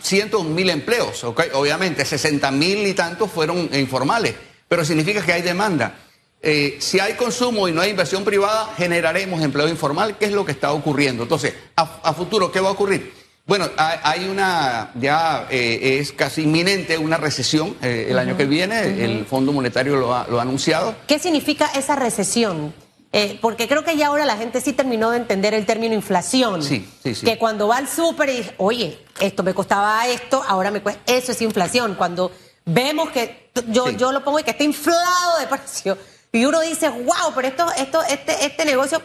cientos 0.00 0.44
mil 0.44 0.70
empleos, 0.70 1.24
obviamente 1.24 2.04
60 2.04 2.52
mil 2.52 2.86
y 2.86 2.94
tantos 2.94 3.32
fueron 3.32 3.68
informales, 3.74 4.36
pero 4.68 4.84
significa 4.84 5.26
que 5.26 5.32
hay 5.32 5.42
demanda. 5.42 5.98
Eh, 6.40 6.76
si 6.78 7.00
hay 7.00 7.14
consumo 7.14 7.66
y 7.66 7.72
no 7.72 7.80
hay 7.80 7.90
inversión 7.90 8.22
privada, 8.22 8.72
generaremos 8.76 9.42
empleo 9.42 9.66
informal, 9.66 10.18
que 10.18 10.26
es 10.26 10.32
lo 10.32 10.44
que 10.44 10.52
está 10.52 10.70
ocurriendo. 10.70 11.24
Entonces, 11.24 11.52
a 11.74 12.14
futuro, 12.14 12.52
¿qué 12.52 12.60
va 12.60 12.68
a 12.68 12.72
ocurrir? 12.72 13.25
Bueno, 13.46 13.66
hay 13.76 14.28
una, 14.28 14.90
ya 14.96 15.46
eh, 15.50 15.98
es 16.00 16.10
casi 16.10 16.42
inminente 16.42 16.98
una 16.98 17.16
recesión 17.16 17.76
eh, 17.80 18.08
el 18.10 18.18
año 18.18 18.36
que 18.36 18.44
viene, 18.44 19.04
el 19.04 19.24
Fondo 19.24 19.52
Monetario 19.52 19.94
lo 19.94 20.12
ha, 20.12 20.24
anunciado. 20.40 20.96
¿Qué 21.06 21.20
significa 21.20 21.70
esa 21.76 21.94
recesión? 21.94 22.74
Eh, 23.12 23.38
porque 23.40 23.68
creo 23.68 23.84
que 23.84 23.96
ya 23.96 24.08
ahora 24.08 24.24
la 24.24 24.36
gente 24.36 24.60
sí 24.60 24.72
terminó 24.72 25.12
de 25.12 25.18
entender 25.18 25.54
el 25.54 25.64
término 25.64 25.94
inflación. 25.94 26.60
Sí, 26.60 26.88
sí, 27.04 27.14
sí. 27.14 27.24
Que 27.24 27.38
cuando 27.38 27.68
va 27.68 27.76
al 27.76 27.86
súper 27.88 28.30
y 28.30 28.38
dice, 28.38 28.54
oye, 28.58 28.98
esto 29.20 29.44
me 29.44 29.54
costaba 29.54 30.08
esto, 30.08 30.42
ahora 30.44 30.72
me 30.72 30.82
cuesta. 30.82 31.00
Eso 31.06 31.30
es 31.30 31.40
inflación. 31.40 31.94
Cuando 31.94 32.32
vemos 32.64 33.10
que 33.10 33.52
yo, 33.68 33.90
yo 33.90 34.10
lo 34.10 34.24
pongo 34.24 34.40
y 34.40 34.42
que 34.42 34.50
está 34.50 34.64
inflado 34.64 35.38
de 35.38 35.46
precio. 35.46 35.96
Y 36.32 36.44
uno 36.46 36.60
dice, 36.62 36.88
wow, 36.88 37.32
pero 37.32 37.46
esto, 37.46 37.66
esto, 37.78 38.02
este, 38.02 38.44
este 38.44 38.64
negocio, 38.64 39.00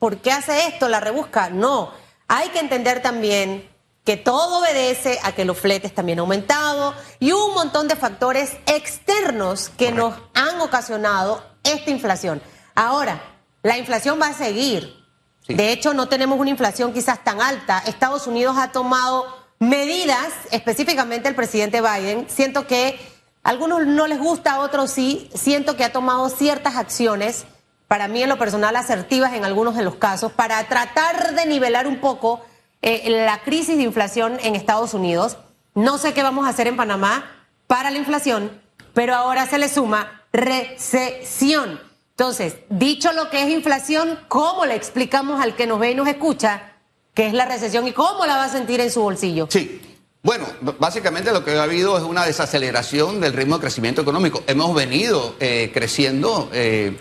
¿por 0.00 0.16
qué 0.16 0.32
hace 0.32 0.66
esto? 0.66 0.88
La 0.88 0.98
rebusca. 0.98 1.50
No. 1.50 1.92
Hay 2.26 2.48
que 2.48 2.58
entender 2.58 3.00
también 3.00 3.75
que 4.06 4.16
todo 4.16 4.60
obedece 4.60 5.18
a 5.24 5.32
que 5.32 5.44
los 5.44 5.58
fletes 5.58 5.92
también 5.92 6.20
han 6.20 6.20
aumentado 6.20 6.94
y 7.18 7.32
un 7.32 7.54
montón 7.54 7.88
de 7.88 7.96
factores 7.96 8.56
externos 8.66 9.68
que 9.76 9.90
nos 9.90 10.14
han 10.32 10.60
ocasionado 10.60 11.44
esta 11.64 11.90
inflación. 11.90 12.40
Ahora, 12.76 13.20
la 13.64 13.76
inflación 13.76 14.20
va 14.22 14.28
a 14.28 14.32
seguir. 14.32 15.04
De 15.48 15.72
hecho, 15.72 15.92
no 15.92 16.08
tenemos 16.08 16.38
una 16.38 16.50
inflación 16.50 16.92
quizás 16.92 17.24
tan 17.24 17.42
alta. 17.42 17.82
Estados 17.84 18.28
Unidos 18.28 18.56
ha 18.58 18.70
tomado 18.70 19.26
medidas, 19.58 20.32
específicamente 20.52 21.28
el 21.28 21.34
presidente 21.34 21.80
Biden. 21.80 22.26
Siento 22.30 22.68
que 22.68 23.00
a 23.42 23.50
algunos 23.50 23.86
no 23.86 24.06
les 24.06 24.20
gusta, 24.20 24.52
a 24.52 24.60
otros 24.60 24.92
sí. 24.92 25.28
Siento 25.34 25.76
que 25.76 25.82
ha 25.82 25.92
tomado 25.92 26.28
ciertas 26.28 26.76
acciones, 26.76 27.44
para 27.88 28.06
mí 28.06 28.22
en 28.22 28.28
lo 28.28 28.38
personal 28.38 28.76
asertivas 28.76 29.32
en 29.32 29.44
algunos 29.44 29.74
de 29.74 29.82
los 29.82 29.96
casos, 29.96 30.30
para 30.30 30.62
tratar 30.68 31.34
de 31.34 31.46
nivelar 31.46 31.88
un 31.88 32.00
poco 32.00 32.40
eh, 32.86 33.10
la 33.10 33.42
crisis 33.42 33.76
de 33.76 33.82
inflación 33.82 34.38
en 34.44 34.54
Estados 34.54 34.94
Unidos. 34.94 35.38
No 35.74 35.98
sé 35.98 36.14
qué 36.14 36.22
vamos 36.22 36.46
a 36.46 36.50
hacer 36.50 36.68
en 36.68 36.76
Panamá 36.76 37.28
para 37.66 37.90
la 37.90 37.98
inflación, 37.98 38.48
pero 38.94 39.16
ahora 39.16 39.44
se 39.48 39.58
le 39.58 39.68
suma 39.68 40.22
recesión. 40.32 41.80
Entonces, 42.10 42.54
dicho 42.70 43.12
lo 43.12 43.28
que 43.28 43.42
es 43.42 43.50
inflación, 43.50 44.20
¿cómo 44.28 44.66
le 44.66 44.76
explicamos 44.76 45.42
al 45.42 45.56
que 45.56 45.66
nos 45.66 45.80
ve 45.80 45.90
y 45.90 45.94
nos 45.96 46.06
escucha 46.06 46.74
qué 47.12 47.26
es 47.26 47.34
la 47.34 47.44
recesión 47.44 47.88
y 47.88 47.92
cómo 47.92 48.24
la 48.24 48.36
va 48.36 48.44
a 48.44 48.48
sentir 48.48 48.80
en 48.80 48.92
su 48.92 49.02
bolsillo? 49.02 49.48
Sí. 49.50 49.82
Bueno, 50.22 50.46
básicamente 50.78 51.32
lo 51.32 51.44
que 51.44 51.56
ha 51.56 51.64
habido 51.64 51.98
es 51.98 52.04
una 52.04 52.24
desaceleración 52.24 53.20
del 53.20 53.32
ritmo 53.32 53.56
de 53.56 53.62
crecimiento 53.62 54.02
económico. 54.02 54.44
Hemos 54.46 54.72
venido 54.76 55.34
eh, 55.40 55.72
creciendo. 55.74 56.50
Eh, 56.52 56.96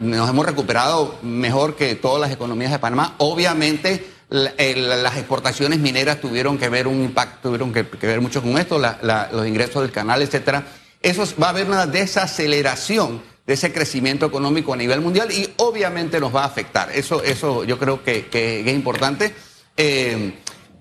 nos 0.00 0.28
hemos 0.28 0.44
recuperado 0.44 1.14
mejor 1.22 1.76
que 1.76 1.94
todas 1.94 2.20
las 2.20 2.32
economías 2.32 2.72
de 2.72 2.80
Panamá. 2.80 3.14
Obviamente 3.18 4.13
las 4.30 5.16
exportaciones 5.16 5.78
mineras 5.78 6.20
tuvieron 6.20 6.58
que 6.58 6.68
ver 6.68 6.86
un 6.86 7.02
impacto, 7.02 7.48
tuvieron 7.48 7.72
que, 7.72 7.82
ver 7.82 8.20
mucho 8.20 8.42
con 8.42 8.58
esto, 8.58 8.78
los 8.78 9.46
ingresos 9.46 9.82
del 9.82 9.92
canal, 9.92 10.22
etcétera. 10.22 10.66
Eso 11.00 11.24
va 11.40 11.48
a 11.48 11.50
haber 11.50 11.66
una 11.66 11.86
desaceleración 11.86 13.22
de 13.46 13.54
ese 13.54 13.72
crecimiento 13.72 14.24
económico 14.24 14.72
a 14.72 14.76
nivel 14.76 15.02
mundial 15.02 15.30
y 15.30 15.52
obviamente 15.58 16.18
nos 16.18 16.34
va 16.34 16.42
a 16.42 16.46
afectar. 16.46 16.90
Eso, 16.90 17.22
eso 17.22 17.64
yo 17.64 17.78
creo 17.78 18.02
que, 18.02 18.28
es 18.32 18.74
importante. 18.74 19.34
Eh, 19.76 20.34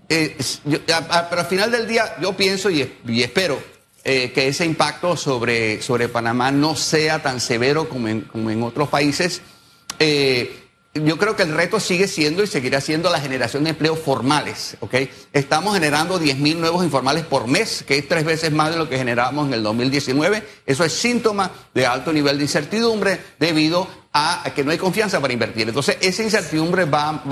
eh, 0.08 0.38
pero 1.30 1.42
al 1.42 1.48
final 1.48 1.72
del 1.72 1.88
día 1.88 2.16
yo 2.22 2.34
pienso 2.34 2.70
y, 2.70 2.82
espero 3.22 3.60
eh, 4.06 4.32
que 4.32 4.48
ese 4.48 4.66
impacto 4.66 5.18
sobre, 5.18 5.82
sobre 5.82 6.08
Panamá 6.08 6.52
no 6.52 6.76
sea 6.76 7.22
tan 7.22 7.42
severo 7.42 7.90
como 7.90 8.08
en 8.08 8.64
otros 8.64 8.88
países 8.90 9.42
yo 10.94 11.18
creo 11.18 11.36
que 11.36 11.44
el 11.44 11.54
reto 11.54 11.80
sigue 11.80 12.08
siendo 12.08 12.44
y 12.44 12.48
seguirá 12.48 12.80
siendo 12.80 13.10
la 13.10 13.20
generación 13.20 13.64
de 13.64 13.72
empleos 13.72 13.98
formales, 13.98 14.78
¿ok? 14.80 14.96
Estamos 15.32 15.74
generando 15.74 16.20
10.000 16.20 16.58
nuevos 16.58 16.84
informales 16.84 17.26
por 17.26 17.48
mes, 17.48 17.84
que 17.88 17.98
es 17.98 18.08
tres 18.08 18.24
veces 18.24 18.52
más 18.52 18.70
de 18.70 18.78
lo 18.78 18.88
que 18.88 18.98
generábamos 18.98 19.48
en 19.48 19.56
el 19.56 19.64
2019. 19.64 20.44
Eso 20.66 20.84
es 20.84 20.94
síntoma 20.94 21.50
de 21.74 21.88
alto 21.88 22.14
nivel 22.14 22.38
de 22.38 22.44
incertidumbre 22.44 23.20
debido 23.40 23.88
a 24.14 24.44
que 24.56 24.64
no 24.64 24.72
hay 24.72 24.78
confianza 24.78 25.20
para 25.20 25.34
invertir. 25.34 25.68
Entonces, 25.68 25.98
esa 26.00 26.22
incertidumbre 26.22 26.86
va, 26.86 27.24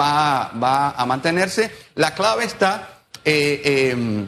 a 0.97 1.05
mantenerse. 1.05 1.71
La 1.93 2.15
clave 2.15 2.45
está 2.45 3.03
eh, 3.23 3.91
em, 3.91 4.27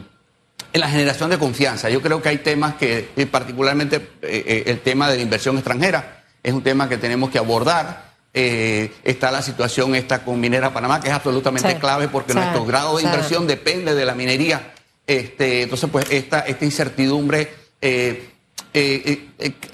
en 0.72 0.80
la 0.80 0.88
generación 0.88 1.30
de 1.30 1.38
confianza. 1.38 1.90
Yo 1.90 2.00
creo 2.00 2.22
que 2.22 2.28
hay 2.28 2.38
temas 2.38 2.74
que, 2.74 3.08
particularmente 3.30 3.96
eh, 4.22 4.44
eh, 4.46 4.62
el 4.66 4.80
tema 4.80 5.10
de 5.10 5.16
la 5.16 5.22
inversión 5.22 5.56
extranjera, 5.56 6.24
es 6.42 6.52
un 6.52 6.62
tema 6.62 6.88
que 6.88 6.98
tenemos 6.98 7.30
que 7.30 7.38
abordar. 7.38 8.13
Eh, 8.36 8.92
está 9.04 9.30
la 9.30 9.42
situación 9.42 9.94
esta 9.94 10.24
con 10.24 10.40
Minera 10.40 10.72
Panamá, 10.72 11.00
que 11.00 11.06
es 11.06 11.14
absolutamente 11.14 11.78
clave 11.78 12.08
porque 12.08 12.34
nuestro 12.34 12.64
grado 12.64 12.96
de 12.96 13.04
inversión 13.04 13.46
depende 13.46 13.94
de 13.94 14.04
la 14.04 14.16
minería. 14.16 14.72
Este, 15.06 15.62
entonces, 15.62 15.88
pues 15.88 16.06
esta, 16.10 16.40
esta 16.40 16.64
incertidumbre 16.64 17.48
eh, 17.80 18.28
eh, 18.72 19.28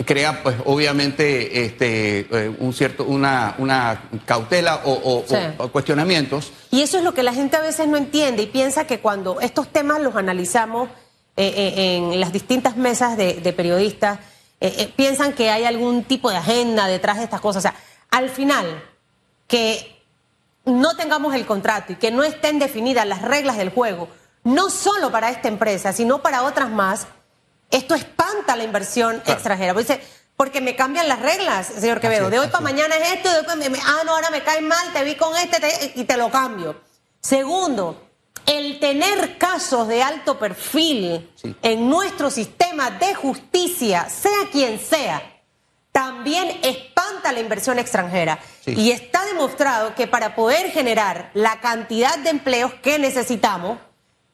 crea, 0.05 0.43
pues 0.43 0.57
obviamente, 0.67 1.64
este, 1.64 2.26
un 2.59 2.75
cierto, 2.75 3.05
una, 3.05 3.55
una 3.57 4.11
cautela 4.26 4.83
o, 4.85 5.25
cuestionamientos. 5.73 6.52
Y 6.71 6.83
eso 6.83 6.99
es 6.99 7.05
lo 7.05 7.14
que 7.14 7.23
la 7.23 7.33
gente 7.33 7.57
a 7.57 7.61
veces 7.61 7.88
no 7.88 7.97
entiende 7.97 8.43
y 8.43 8.47
piensa 8.47 8.87
que 8.87 9.00
cuando 9.00 9.40
estos 9.40 9.69
temas 9.69 10.02
los 10.02 10.17
analizamos 10.17 10.90
en 11.37 12.21
las 12.21 12.31
distintas 12.31 12.76
mesas 12.76 13.17
de, 13.17 13.35
de 13.35 13.52
periodistas, 13.55 14.19
piensan 14.97 15.33
que 15.33 15.49
hay 15.49 15.64
algún 15.64 16.05
tipo 16.05 16.29
de 16.29 16.37
agenda 16.37 16.87
detrás 16.88 17.17
de 17.17 17.25
estas 17.25 17.40
cosas. 17.40 17.64
O 17.64 17.69
sea, 17.69 17.75
al 18.11 18.31
final 18.31 18.83
que 19.47 20.00
no 20.64 20.97
tengamos 20.97 21.35
el 21.35 21.47
contrato 21.47 21.93
y 21.93 21.97
que 21.97 22.11
no 22.11 22.23
estén 22.23 22.59
definidas 22.59 23.07
las 23.07 23.23
reglas 23.23 23.57
del 23.57 23.71
juego, 23.71 24.09
no 24.45 24.71
solo 24.71 25.11
para 25.11 25.31
esta 25.31 25.49
empresa, 25.49 25.93
sino 25.93 26.23
para 26.23 26.45
otras 26.45 26.71
más, 26.71 27.07
esto 27.71 27.95
espanta 27.95 28.57
la 28.57 28.64
inversión 28.64 29.23
extranjera. 29.26 29.75
Porque, 29.75 30.00
porque 30.37 30.61
me 30.61 30.76
cambian 30.76 31.09
las 31.09 31.21
reglas, 31.21 31.67
señor 31.67 32.00
Quevedo. 32.00 32.31
de 32.31 32.38
hoy 32.38 32.49
para 32.49 32.62
mañana 32.62 32.97
es 32.97 33.14
esto, 33.14 33.29
de 33.31 33.81
ah, 33.85 34.02
no, 34.05 34.14
ahora 34.14 34.31
me 34.31 34.43
cae 34.43 34.61
mal, 34.61 34.93
te 34.93 35.05
vi 35.05 35.14
con 35.14 35.37
este 35.37 35.93
y 35.95 36.05
te 36.05 36.17
lo 36.17 36.31
cambio. 36.31 36.81
Segundo, 37.21 38.09
el 38.47 38.81
tener 38.81 39.38
casos 39.38 39.87
de 39.88 40.02
alto 40.02 40.38
perfil 40.38 41.31
en 41.62 41.88
nuestro 41.88 42.31
sistema 42.31 42.90
de 42.90 43.14
justicia, 43.14 44.09
sea 44.09 44.49
quien 44.50 44.81
sea, 44.81 45.30
también 45.93 46.49
espanta 46.63 47.33
la 47.33 47.41
inversión 47.41 47.79
extranjera. 47.79 48.39
Y 48.67 48.91
está 48.91 49.25
demostrado 49.27 49.95
que 49.95 50.07
para 50.07 50.35
poder 50.35 50.71
generar 50.71 51.31
la 51.35 51.61
cantidad 51.61 52.19
de 52.19 52.31
empleos 52.31 52.73
que 52.75 52.99
necesitamos, 52.99 53.79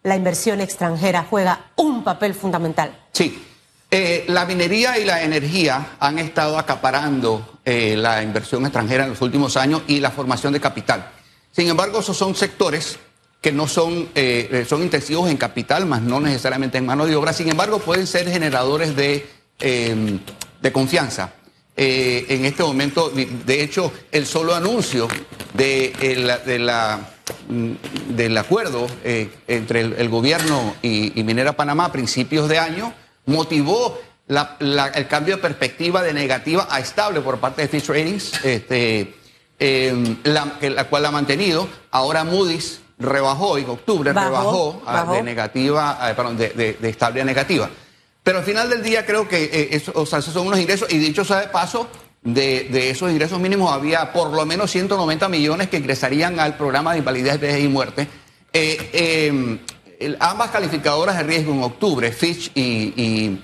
la 0.03 0.17
inversión 0.17 0.61
extranjera 0.61 1.27
juega 1.29 1.67
un 1.77 2.05
papel 2.05 2.35
fundamental. 2.35 2.97
Sí. 3.13 3.43
Eh, 3.91 4.25
la 4.29 4.45
minería 4.45 4.99
y 4.99 5.05
la 5.05 5.23
energía 5.23 5.97
han 6.01 6.19
estado 6.19 6.59
acaparando 6.59 7.59
eh, 7.65 7.97
la 7.97 8.23
inversión 8.23 8.65
extranjera 8.65 9.05
en 9.05 9.11
los 9.11 9.23
últimos 9.23 9.57
años 9.57 9.83
y 9.87 10.01
la 10.01 10.11
formación 10.11 10.53
de 10.53 10.61
capital. 10.61 11.11
Sin 11.53 11.69
embargo, 11.69 12.01
esos 12.01 12.17
son 12.17 12.35
sectores 12.35 12.99
que 13.41 13.53
no 13.53 13.69
son, 13.69 14.09
eh, 14.15 14.67
son 14.69 14.83
intensivos 14.83 15.31
en 15.31 15.37
capital, 15.37 15.87
más 15.87 16.03
no 16.03 16.21
necesariamente 16.21 16.79
en 16.79 16.87
mano 16.87 17.07
de 17.07 17.15
obra. 17.15 17.33
Sin 17.33 17.49
embargo, 17.49 17.79
pueden 17.79 18.07
ser 18.07 18.29
generadores 18.29 18.97
de, 18.97 19.27
de 19.59 20.73
confianza. 20.73 21.33
Eh, 21.79 22.25
en 22.31 22.47
este 22.47 22.63
momento, 22.63 23.11
de 23.11 23.63
hecho, 23.63 23.93
el 24.11 24.25
solo 24.25 24.55
anuncio 24.55 25.09
de, 25.53 25.93
de 26.47 26.59
la, 26.59 27.01
mm, 27.49 27.73
del 28.17 28.39
acuerdo 28.39 28.87
eh, 29.05 29.29
entre 29.47 29.81
el, 29.81 30.09
gobierno 30.09 30.75
y, 30.81 31.23
Minera 31.23 31.53
Panamá 31.53 31.87
a 31.87 31.93
principios 31.93 32.49
de 32.49 32.59
año 32.59 32.95
motivó 33.27 33.99
el 34.27 35.07
cambio 35.07 35.37
de 35.37 35.43
perspectiva 35.43 36.03
de 36.03 36.15
negativa 36.15 36.67
a 36.71 36.81
estable 36.81 37.21
por 37.21 37.39
parte 37.39 37.61
de 37.63 37.69
Fitch 37.69 37.89
Ratings, 37.89 38.43
este, 38.43 39.15
em, 39.59 40.17
la, 40.25 40.85
cual 40.89 41.05
ha 41.05 41.11
mantenido. 41.11 41.69
Ahora 41.91 42.25
Moody's 42.25 42.81
rebajó, 42.99 43.59
en 43.59 43.69
octubre 43.69 44.15
rebajó, 44.15 44.81
de 45.13 45.23
negativa, 45.23 45.99
perdón, 46.17 46.39
de 46.39 46.79
estable 46.89 47.21
a 47.21 47.25
negativa. 47.27 47.69
Pero 48.27 48.39
al 48.39 48.45
final 48.45 48.69
del 48.69 48.83
día 48.83 49.07
creo 49.07 49.29
que 49.29 49.45
eh, 49.45 49.69
eso, 49.71 49.93
o 49.95 50.05
sea, 50.05 50.19
esos 50.19 50.35
son 50.35 50.49
unos 50.49 50.59
ingresos, 50.59 50.93
y 50.93 50.99
dicho 50.99 51.25
sea 51.25 51.43
de 51.43 51.47
paso, 51.47 51.87
de, 52.25 52.91
esos 52.91 53.09
ingresos 53.09 53.39
mínimos 53.39 53.73
había 53.73 54.13
por 54.13 54.33
lo 54.33 54.45
menos 54.45 54.69
190 54.73 55.29
millones 55.29 55.69
que 55.69 55.77
ingresarían 55.77 56.41
al 56.41 56.57
programa 56.57 56.91
de 56.91 56.99
invalidez, 56.99 57.39
vejez 57.39 57.63
y 57.63 57.69
muerte. 57.69 58.09
Eh, 58.53 59.29
em, 59.31 59.61
ambas 60.19 60.51
calificadoras 60.51 61.17
de 61.19 61.23
riesgo 61.23 61.53
en 61.53 61.63
octubre, 61.63 62.11
Fitch 62.11 62.51
y, 62.57 63.39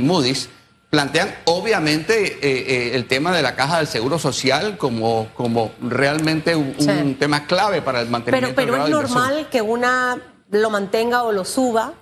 Moody's, 0.00 0.48
plantean 0.90 1.34
obviamente 1.46 2.38
eh, 2.40 2.94
el 2.94 3.08
tema 3.08 3.32
de 3.32 3.42
la 3.42 3.56
caja 3.56 3.78
del 3.78 3.88
seguro 3.88 4.20
social 4.20 4.78
como, 4.78 5.26
como 5.34 5.72
realmente 5.82 6.54
un, 6.54 7.16
tema 7.18 7.48
clave 7.48 7.82
para 7.82 8.00
el 8.00 8.08
mantenimiento 8.08 8.54
Pero, 8.54 8.70
pero 8.74 8.84
es 8.84 8.90
normal 8.90 9.48
que 9.50 9.60
una 9.60 10.20
lo 10.52 10.70
mantenga 10.70 11.24
o 11.24 11.32
lo 11.32 11.44
suba 11.44 11.94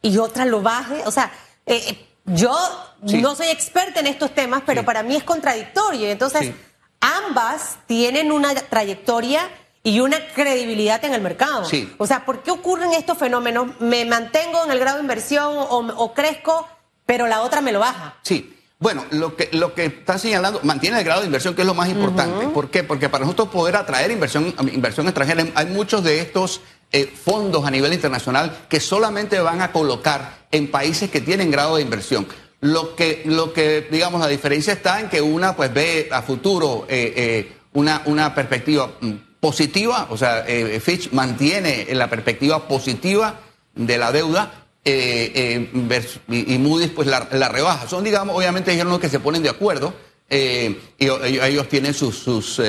y 0.00 0.16
otra 0.16 0.46
lo 0.46 0.62
baje. 0.62 1.02
O 1.04 1.10
sea, 1.10 1.30
eh, 1.66 1.82
eh, 1.88 2.06
yo 2.26 2.56
no 3.02 3.34
soy 3.34 3.48
experta 3.48 4.00
en 4.00 4.06
estos 4.06 4.34
temas, 4.34 4.62
pero 4.64 4.84
para 4.84 5.02
mí 5.02 5.14
es 5.14 5.24
contradictorio. 5.24 6.08
Entonces, 6.08 6.52
ambas 7.00 7.78
tienen 7.86 8.32
una 8.32 8.54
trayectoria 8.54 9.50
y 9.82 10.00
una 10.00 10.18
credibilidad 10.34 11.04
en 11.04 11.12
el 11.12 11.20
mercado. 11.20 11.68
O 11.98 12.06
sea, 12.06 12.24
¿por 12.24 12.42
qué 12.42 12.50
ocurren 12.50 12.94
estos 12.94 13.18
fenómenos? 13.18 13.78
Me 13.80 14.06
mantengo 14.06 14.64
en 14.64 14.70
el 14.70 14.78
grado 14.78 14.96
de 14.96 15.02
inversión 15.02 15.52
o, 15.54 16.14
crezco, 16.14 16.66
pero 17.04 17.26
la 17.26 17.42
otra 17.42 17.60
me 17.60 17.72
lo 17.72 17.80
baja. 17.80 18.16
Sí. 18.22 18.50
Bueno, 18.78 19.04
lo 19.10 19.36
que, 19.36 19.48
lo 19.52 19.72
que 19.72 19.86
está 19.86 20.18
señalando, 20.18 20.60
mantiene 20.62 20.98
el 20.98 21.04
grado 21.04 21.20
de 21.20 21.26
inversión, 21.26 21.54
que 21.54 21.62
es 21.62 21.66
lo 21.66 21.74
más 21.74 21.88
importante. 21.88 22.48
¿Por 22.48 22.70
qué? 22.70 22.82
Porque 22.82 23.08
para 23.08 23.24
nosotros 23.24 23.48
poder 23.48 23.76
atraer 23.76 24.10
inversión, 24.10 24.54
inversión 24.72 25.06
extranjera, 25.06 25.44
hay 25.54 25.66
muchos 25.66 26.02
de 26.02 26.20
estos 26.20 26.60
eh, 26.96 27.12
fondos 27.12 27.66
a 27.66 27.72
nivel 27.72 27.92
internacional 27.92 28.56
que 28.68 28.78
solamente 28.78 29.40
van 29.40 29.60
a 29.60 29.72
colocar 29.72 30.46
en 30.52 30.70
países 30.70 31.10
que 31.10 31.20
tienen 31.20 31.50
grado 31.50 31.74
de 31.74 31.82
inversión. 31.82 32.24
Lo 32.60 32.94
que, 32.94 33.22
lo 33.24 33.52
que 33.52 33.88
digamos, 33.90 34.20
la 34.20 34.28
diferencia 34.28 34.72
está 34.72 35.00
en 35.00 35.08
que 35.08 35.20
una 35.20 35.56
pues 35.56 35.74
ve 35.74 36.08
a 36.12 36.22
futuro 36.22 36.86
eh, 36.88 37.12
eh, 37.16 37.52
una, 37.72 38.02
una 38.04 38.32
perspectiva 38.32 38.92
mm, 39.00 39.12
positiva, 39.40 40.06
o 40.08 40.16
sea, 40.16 40.44
Fitch 40.80 41.10
mantiene 41.10 41.88
la 41.94 42.08
perspectiva 42.08 42.68
positiva 42.68 43.40
de 43.74 43.98
la 43.98 44.12
deuda 44.12 44.66
y, 44.84 46.58
Moody's 46.58 46.90
pues 46.90 47.08
la, 47.08 47.48
rebaja. 47.48 47.88
Son, 47.88 48.04
digamos, 48.04 48.36
obviamente 48.36 48.72
ellos 48.72 49.00
que 49.00 49.08
se 49.08 49.18
ponen 49.18 49.42
de 49.42 49.48
acuerdo 49.48 49.92
y 50.30 50.76
ellos 51.00 51.68
tienen 51.68 51.92
sus 51.92 52.60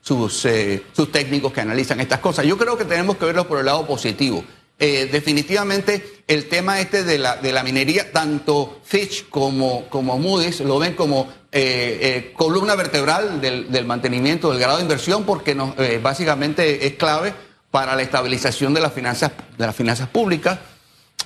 sus, 0.00 0.44
eh, 0.46 0.82
sus 0.92 1.12
técnicos 1.12 1.52
que 1.52 1.60
analizan 1.60 2.00
estas 2.00 2.20
cosas. 2.20 2.46
Yo 2.46 2.56
creo 2.56 2.76
que 2.76 2.84
tenemos 2.84 3.16
que 3.16 3.26
verlo 3.26 3.46
por 3.46 3.58
el 3.58 3.66
lado 3.66 3.86
positivo. 3.86 4.44
Eh, 4.78 5.10
definitivamente 5.12 6.22
el 6.26 6.48
tema 6.48 6.80
este 6.80 7.04
de 7.04 7.18
la, 7.18 7.36
de 7.36 7.52
la 7.52 7.62
minería, 7.62 8.12
tanto 8.12 8.80
Fitch 8.82 9.28
como, 9.28 9.86
como 9.90 10.18
Moody's 10.18 10.60
lo 10.60 10.78
ven 10.78 10.94
como 10.94 11.28
eh, 11.52 12.32
columna 12.34 12.74
vertebral 12.76 13.42
del, 13.42 13.70
del, 13.70 13.84
mantenimiento 13.84 14.48
del 14.50 14.58
grado 14.58 14.78
de 14.78 14.84
inversión 14.84 15.24
porque 15.24 15.54
básicamente 16.02 16.86
es 16.86 16.94
clave 16.94 17.34
para 17.70 17.94
la 17.94 18.00
estabilización 18.00 18.72
de 18.72 18.80
las 18.80 18.94
finanzas, 18.94 19.32
de 19.58 19.66
las 19.66 19.76
finanzas 19.76 20.08
públicas 20.08 20.58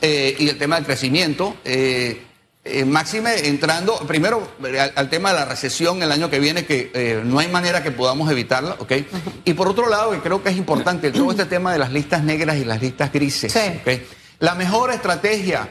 y 0.02 0.48
el 0.48 0.58
tema 0.58 0.74
del 0.74 0.84
crecimiento. 0.84 1.56
Eh, 2.66 2.86
máxime 2.86 3.46
entrando 3.46 3.98
primero 4.06 4.48
al, 4.94 5.10
tema 5.10 5.32
de 5.32 5.34
la 5.36 5.44
recesión 5.44 6.02
el 6.02 6.10
año 6.10 6.30
que 6.30 6.40
viene, 6.40 6.64
que 6.64 6.90
eh, 6.94 7.20
no 7.22 7.38
hay 7.38 7.48
manera 7.48 7.82
que 7.82 7.90
podamos 7.90 8.30
evitarla, 8.30 8.76
¿ok? 8.78 8.92
Y 9.44 9.52
por 9.52 9.68
otro 9.68 9.90
lado, 9.90 10.12
que 10.12 10.20
creo 10.20 10.42
que 10.42 10.48
es 10.48 10.56
importante, 10.56 11.10
todo 11.10 11.30
este 11.30 11.44
tema 11.44 11.74
de 11.74 11.78
las 11.78 11.92
listas 11.92 12.24
negras 12.24 12.56
y 12.56 12.64
las 12.64 12.80
listas 12.80 13.12
grises, 13.12 13.54
La 14.38 14.54
mejor 14.54 14.92
estrategia 14.92 15.68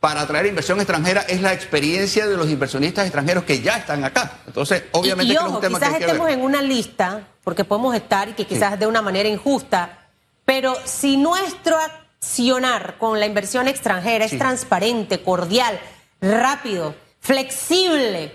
para 0.00 0.22
atraer 0.22 0.46
inversión 0.46 0.80
extranjera 0.80 1.20
es 1.28 1.42
la 1.42 1.52
experiencia 1.52 2.26
de 2.26 2.36
los 2.36 2.48
inversionistas 2.48 3.04
extranjeros 3.04 3.44
que 3.44 3.60
ya 3.60 3.76
están 3.76 4.02
acá. 4.02 4.38
Entonces, 4.46 4.84
obviamente, 4.92 5.34
y, 5.34 5.36
es 5.36 5.42
un 5.42 5.60
tema 5.60 5.78
quizás 5.78 6.00
estemos 6.00 6.30
en 6.30 6.40
una 6.40 6.62
lista, 6.62 7.28
porque 7.44 7.64
podemos 7.64 7.94
estar 7.94 8.30
y 8.30 8.32
que 8.32 8.46
quizás 8.46 8.78
de 8.78 8.86
una 8.86 9.02
manera 9.02 9.28
injusta, 9.28 10.08
pero 10.46 10.74
si 10.86 11.18
nuestro 11.18 11.76
accionar 11.76 12.96
con 12.98 13.20
la 13.20 13.26
inversión 13.26 13.68
extranjera 13.68 14.24
es 14.24 14.38
transparente, 14.38 15.22
cordial, 15.22 15.78
rápido, 16.22 16.94
flexible, 17.20 18.32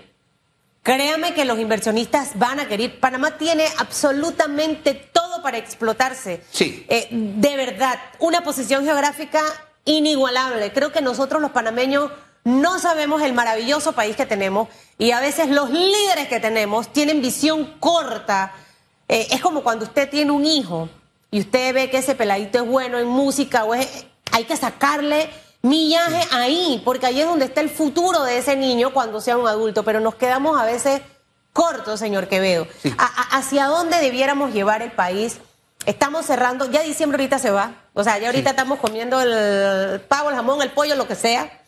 créame 0.82 1.34
que 1.34 1.44
los 1.44 1.58
inversionistas 1.58 2.38
van 2.38 2.60
a 2.60 2.68
querer. 2.68 3.00
Panamá 3.00 3.36
tiene 3.36 3.64
absolutamente 3.78 4.94
todo 4.94 5.42
para 5.42 5.58
explotarse. 5.58 6.42
Sí. 6.50 6.86
Eh, 6.88 7.08
de 7.10 7.56
verdad, 7.56 7.98
una 8.20 8.42
posición 8.42 8.84
geográfica 8.84 9.42
inigualable. 9.84 10.72
Creo 10.72 10.92
que 10.92 11.00
nosotros 11.00 11.40
los 11.40 11.50
panameños 11.50 12.10
no 12.44 12.78
sabemos 12.78 13.22
el 13.22 13.32
maravilloso 13.32 13.92
país 13.92 14.16
que 14.16 14.26
tenemos 14.26 14.68
y 14.96 15.10
a 15.10 15.20
veces 15.20 15.48
los 15.48 15.70
líderes 15.70 16.28
que 16.28 16.40
tenemos 16.40 16.92
tienen 16.92 17.20
visión 17.20 17.74
corta. 17.80 18.54
Eh, 19.08 19.26
es 19.30 19.40
como 19.40 19.62
cuando 19.62 19.86
usted 19.86 20.08
tiene 20.08 20.30
un 20.30 20.44
hijo 20.44 20.88
y 21.30 21.40
usted 21.40 21.74
ve 21.74 21.90
que 21.90 21.98
ese 21.98 22.14
peladito 22.14 22.58
es 22.58 22.66
bueno 22.66 22.98
en 22.98 23.06
música 23.06 23.64
o 23.64 23.74
es, 23.74 24.06
hay 24.32 24.44
que 24.44 24.56
sacarle 24.56 25.30
millaje 25.62 26.20
ahí, 26.32 26.80
porque 26.84 27.06
ahí 27.06 27.20
es 27.20 27.26
donde 27.26 27.46
está 27.46 27.60
el 27.60 27.70
futuro 27.70 28.22
de 28.24 28.38
ese 28.38 28.56
niño 28.56 28.92
cuando 28.92 29.20
sea 29.20 29.36
un 29.36 29.48
adulto, 29.48 29.82
pero 29.84 30.00
nos 30.00 30.14
quedamos 30.14 30.60
a 30.60 30.64
veces 30.64 31.00
cortos, 31.52 31.98
señor 31.98 32.28
Quevedo. 32.28 32.66
¿Hacia 32.96 33.66
dónde 33.66 33.98
debiéramos 33.98 34.52
llevar 34.52 34.82
el 34.82 34.92
país? 34.92 35.38
Estamos 35.86 36.26
cerrando, 36.26 36.70
ya 36.70 36.82
diciembre 36.82 37.16
ahorita 37.16 37.38
se 37.38 37.50
va, 37.50 37.72
o 37.94 38.04
sea, 38.04 38.18
ya 38.18 38.28
ahorita 38.28 38.50
estamos 38.50 38.78
comiendo 38.78 39.20
el 39.20 40.00
pavo, 40.02 40.30
el 40.30 40.36
jamón, 40.36 40.62
el 40.62 40.70
pollo, 40.70 40.94
lo 40.96 41.08
que 41.08 41.14
sea, 41.14 41.62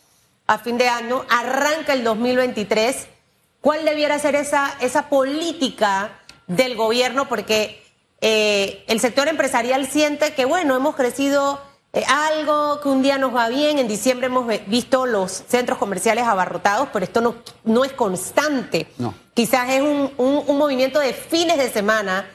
a 0.47 0.59
fin 0.59 0.79
de 0.79 0.89
año, 0.89 1.25
arranca 1.29 1.93
el 1.93 2.05
2023. 2.05 3.07
¿Cuál 3.61 3.85
debiera 3.85 4.19
ser 4.19 4.35
esa, 4.35 4.75
esa 4.81 5.09
política 5.09 6.19
del 6.47 6.77
gobierno? 6.77 7.29
Porque 7.29 7.83
eh, 8.21 8.85
el 8.89 9.01
sector 9.01 9.29
empresarial 9.29 9.87
siente 9.87 10.35
que, 10.35 10.45
bueno, 10.45 10.77
hemos 10.77 10.97
crecido 10.97 11.61
eh, 11.93 12.05
algo, 12.07 12.81
que 12.81 12.89
un 12.89 13.03
día 13.03 13.19
nos 13.19 13.35
va 13.35 13.49
bien, 13.49 13.79
en 13.79 13.89
diciembre 13.89 14.27
hemos 14.27 14.47
visto 14.67 15.07
los 15.07 15.31
centros 15.49 15.79
comerciales 15.79 16.25
abarrotados, 16.25 16.89
pero 16.93 17.05
esto 17.05 17.21
no, 17.21 17.37
no 17.65 17.85
es 17.85 17.93
constante. 17.93 18.93
No. 18.99 19.15
Quizás 19.35 19.71
es 19.71 19.83
un, 19.83 20.13
un 20.17 20.59
movimiento 20.59 21.01
de 21.01 21.13
fines 21.13 21.59
de 21.59 21.71
semana 21.71 22.27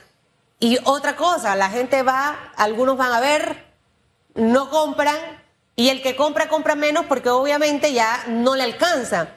y 0.60 0.78
otra 0.86 1.16
cosa, 1.16 1.56
la 1.56 1.70
gente 1.70 2.04
va, 2.04 2.52
algunos 2.56 2.98
van 2.98 3.12
a 3.12 3.20
ver, 3.20 3.66
no 4.36 4.70
compran, 4.70 5.18
y 5.76 5.90
el 5.90 6.02
que 6.02 6.16
compra, 6.16 6.48
compra 6.48 6.76
menos 6.76 7.06
porque 7.06 7.30
obviamente 7.30 7.92
ya 7.94 8.24
no 8.28 8.56
le 8.56 8.64
alcanza. 8.64 9.30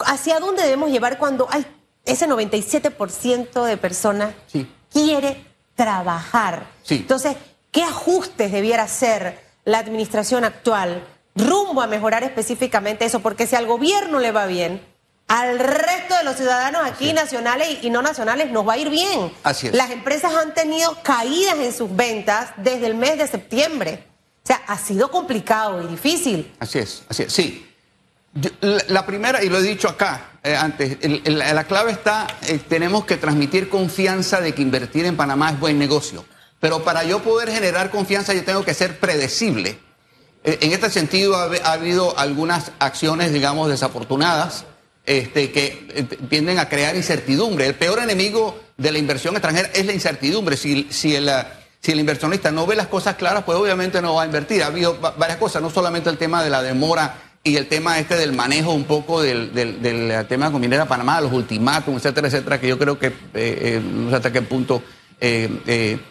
¿Hacia 0.00 0.40
dónde 0.40 0.62
debemos 0.62 0.90
llevar 0.90 1.18
cuando 1.18 1.48
hay 1.50 1.66
ese 2.04 2.28
97% 2.28 3.64
de 3.64 3.76
personas 3.76 4.34
quiere 4.92 5.44
trabajar? 5.76 6.66
Entonces, 6.88 7.36
¿qué 7.70 7.84
ajustes 7.84 8.50
debiera 8.50 8.84
hacer 8.84 9.47
la 9.68 9.78
administración 9.78 10.44
actual 10.44 11.04
rumbo 11.36 11.82
a 11.82 11.86
mejorar 11.86 12.24
específicamente 12.24 13.04
eso? 13.04 13.20
Porque 13.20 13.46
si 13.46 13.54
al 13.54 13.66
gobierno 13.66 14.18
le 14.18 14.32
va 14.32 14.46
bien, 14.46 14.80
al 15.28 15.58
resto 15.58 16.16
de 16.16 16.24
los 16.24 16.36
ciudadanos 16.36 16.82
aquí, 16.86 17.12
nacionales 17.12 17.78
y 17.82 17.90
no 17.90 18.00
nacionales, 18.00 18.50
nos 18.50 18.66
va 18.66 18.72
a 18.72 18.78
ir 18.78 18.88
bien. 18.88 19.30
Así 19.42 19.66
es. 19.66 19.74
Las 19.74 19.90
empresas 19.90 20.32
han 20.34 20.54
tenido 20.54 20.96
caídas 21.02 21.58
en 21.58 21.72
sus 21.74 21.94
ventas 21.94 22.50
desde 22.56 22.86
el 22.86 22.94
mes 22.94 23.18
de 23.18 23.28
septiembre. 23.28 24.04
O 24.42 24.46
sea, 24.46 24.62
ha 24.66 24.78
sido 24.78 25.10
complicado 25.10 25.82
y 25.82 25.86
difícil. 25.86 26.50
Así 26.58 26.78
es, 26.78 27.02
así 27.10 27.24
es, 27.24 27.32
sí. 27.32 27.66
la, 28.62 29.04
primera, 29.04 29.44
y 29.44 29.50
lo 29.50 29.58
he 29.58 29.62
dicho 29.62 29.86
acá 29.86 30.30
eh, 30.42 30.56
antes, 30.56 30.96
la 31.26 31.64
clave 31.64 31.92
está, 31.92 32.26
eh, 32.46 32.58
tenemos 32.66 33.04
que 33.04 33.18
transmitir 33.18 33.68
confianza 33.68 34.40
de 34.40 34.54
que 34.54 34.62
invertir 34.62 35.04
en 35.04 35.14
Panamá 35.14 35.50
es 35.50 35.60
buen 35.60 35.78
negocio. 35.78 36.24
Pero 36.60 36.82
para 36.82 37.04
yo 37.04 37.20
poder 37.20 37.50
generar 37.50 37.90
confianza, 37.90 38.34
yo 38.34 38.44
tengo 38.44 38.64
que 38.64 38.74
ser 38.74 38.98
predecible. 38.98 39.78
Eh, 40.44 40.58
en 40.62 40.72
este 40.72 40.90
sentido, 40.90 41.36
ha 41.36 41.72
habido 41.72 42.18
algunas 42.18 42.72
acciones, 42.78 43.32
digamos, 43.32 43.68
desafortunadas 43.68 44.64
este, 45.06 45.52
que 45.52 45.86
eh, 45.94 46.02
tienden 46.28 46.58
a 46.58 46.68
crear 46.68 46.96
incertidumbre. 46.96 47.66
El 47.66 47.74
peor 47.74 48.00
enemigo 48.00 48.58
de 48.76 48.92
la 48.92 48.98
inversión 48.98 49.34
extranjera 49.34 49.70
es 49.72 49.86
la 49.86 49.92
incertidumbre. 49.92 50.56
Si, 50.56 50.86
si, 50.90 51.14
el, 51.14 51.30
si 51.80 51.92
el 51.92 52.00
inversionista 52.00 52.50
no 52.50 52.66
ve 52.66 52.76
las 52.76 52.88
cosas 52.88 53.16
claras, 53.16 53.44
pues 53.44 53.56
obviamente 53.56 54.02
no 54.02 54.14
va 54.14 54.22
a 54.22 54.26
invertir. 54.26 54.62
Ha 54.62 54.66
habido 54.66 54.98
varias 55.16 55.38
cosas, 55.38 55.62
no 55.62 55.70
solamente 55.70 56.10
el 56.10 56.18
tema 56.18 56.42
de 56.42 56.50
la 56.50 56.62
demora 56.62 57.22
y 57.42 57.56
el 57.56 57.68
tema 57.68 57.98
este 57.98 58.16
del 58.16 58.32
manejo 58.32 58.72
un 58.72 58.84
poco 58.84 59.22
del, 59.22 59.54
del, 59.54 60.26
tema 60.26 60.50
con 60.50 60.60
Minera 60.60 60.86
Panamá, 60.86 61.20
los 61.20 61.32
ultimátum, 61.32 61.96
etcétera, 61.96 62.28
etcétera, 62.28 62.60
que 62.60 62.68
yo 62.68 62.78
creo 62.78 62.98
que 62.98 63.06
eh, 63.06 63.12
eh, 63.34 63.82
no 63.82 64.10
sé 64.10 64.16
hasta 64.16 64.32
qué 64.32 64.42
punto 64.42 64.82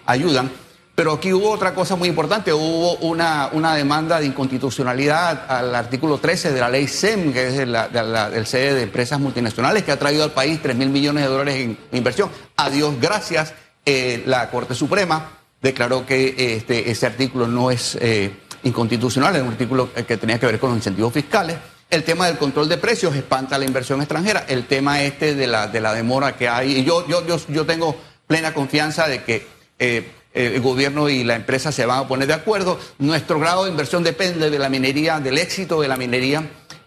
ayudan. 0.06 0.52
Pero 0.98 1.12
aquí 1.12 1.32
hubo 1.32 1.52
otra 1.52 1.76
cosa 1.76 1.96
muy 1.96 2.10
importante, 2.10 2.52
hubo 2.52 2.96
una, 2.96 3.52
una 3.54 3.76
demanda 3.76 4.20
de 4.20 4.26
inconstitucionalidad 4.26 5.46
al 5.48 5.76
artículo 5.76 6.18
13 6.18 6.52
de 6.52 6.60
la 6.60 6.70
ley 6.70 6.88
SEM, 6.88 7.34
que 7.34 7.50
es 7.50 7.60
el 7.60 7.72
del 7.72 8.48
sede 8.48 8.74
de 8.74 8.82
empresas 8.82 9.20
multinacionales, 9.20 9.84
que 9.84 9.92
ha 9.92 10.00
traído 10.00 10.24
al 10.24 10.32
país 10.32 10.60
3 10.60 10.76
mil 10.76 10.90
millones 10.90 11.26
de 11.26 11.30
dólares 11.30 11.56
en 11.58 11.78
inversión. 11.92 12.32
A 12.56 12.72
Dios 12.72 12.96
gracias, 13.00 13.54
eh, 13.86 14.24
la 14.26 14.50
Corte 14.50 14.74
Suprema 14.74 15.38
declaró 15.62 16.04
que 16.04 16.56
este, 16.56 16.90
ese 16.90 17.06
artículo 17.06 17.48
no 17.48 17.70
es 17.70 17.96
eh, 18.02 18.36
inconstitucional, 18.64 19.36
es 19.36 19.44
un 19.44 19.50
artículo 19.50 19.94
que 19.94 20.18
tenía 20.18 20.40
que 20.40 20.48
ver 20.48 20.58
con 20.58 20.72
los 20.72 20.78
incentivos 20.78 21.14
fiscales. 21.14 21.58
El 21.92 22.04
tema 22.04 22.26
del 22.26 22.40
control 22.40 22.68
de 22.68 22.78
precios 22.78 23.16
espanta 23.16 23.60
la 23.60 23.66
inversión 23.66 24.02
extranjera. 24.02 24.46
El 24.48 24.66
tema 24.66 25.04
este 25.04 25.36
de 25.36 25.46
la, 25.46 25.68
de 25.68 25.80
la 25.80 25.94
demora 25.94 26.36
que 26.36 26.50
hay. 26.50 26.80
Y 26.80 26.84
yo, 26.84 27.08
yo, 27.08 27.24
yo, 27.28 27.38
yo 27.50 27.68
tengo 27.68 27.96
plena 28.28 28.54
confianza 28.54 29.08
de 29.08 29.24
que 29.24 29.48
eh, 29.80 30.12
el 30.34 30.62
gobierno 30.62 31.10
y 31.10 31.24
la 31.24 31.36
empresa 31.36 31.72
se 31.72 31.86
van 31.86 32.00
a 32.00 32.08
poner 32.08 32.28
de 32.28 32.34
acuerdo. 32.34 32.80
Nuestro 33.00 33.40
grado 33.40 33.66
de 33.66 33.72
inversión 33.72 34.04
depende 34.04 34.50
de 34.50 34.60
la 34.60 34.70
minería, 34.70 35.20
del 35.20 35.38
éxito 35.38 35.82
de 35.82 35.88
la 35.88 35.98
minería. 35.98 36.44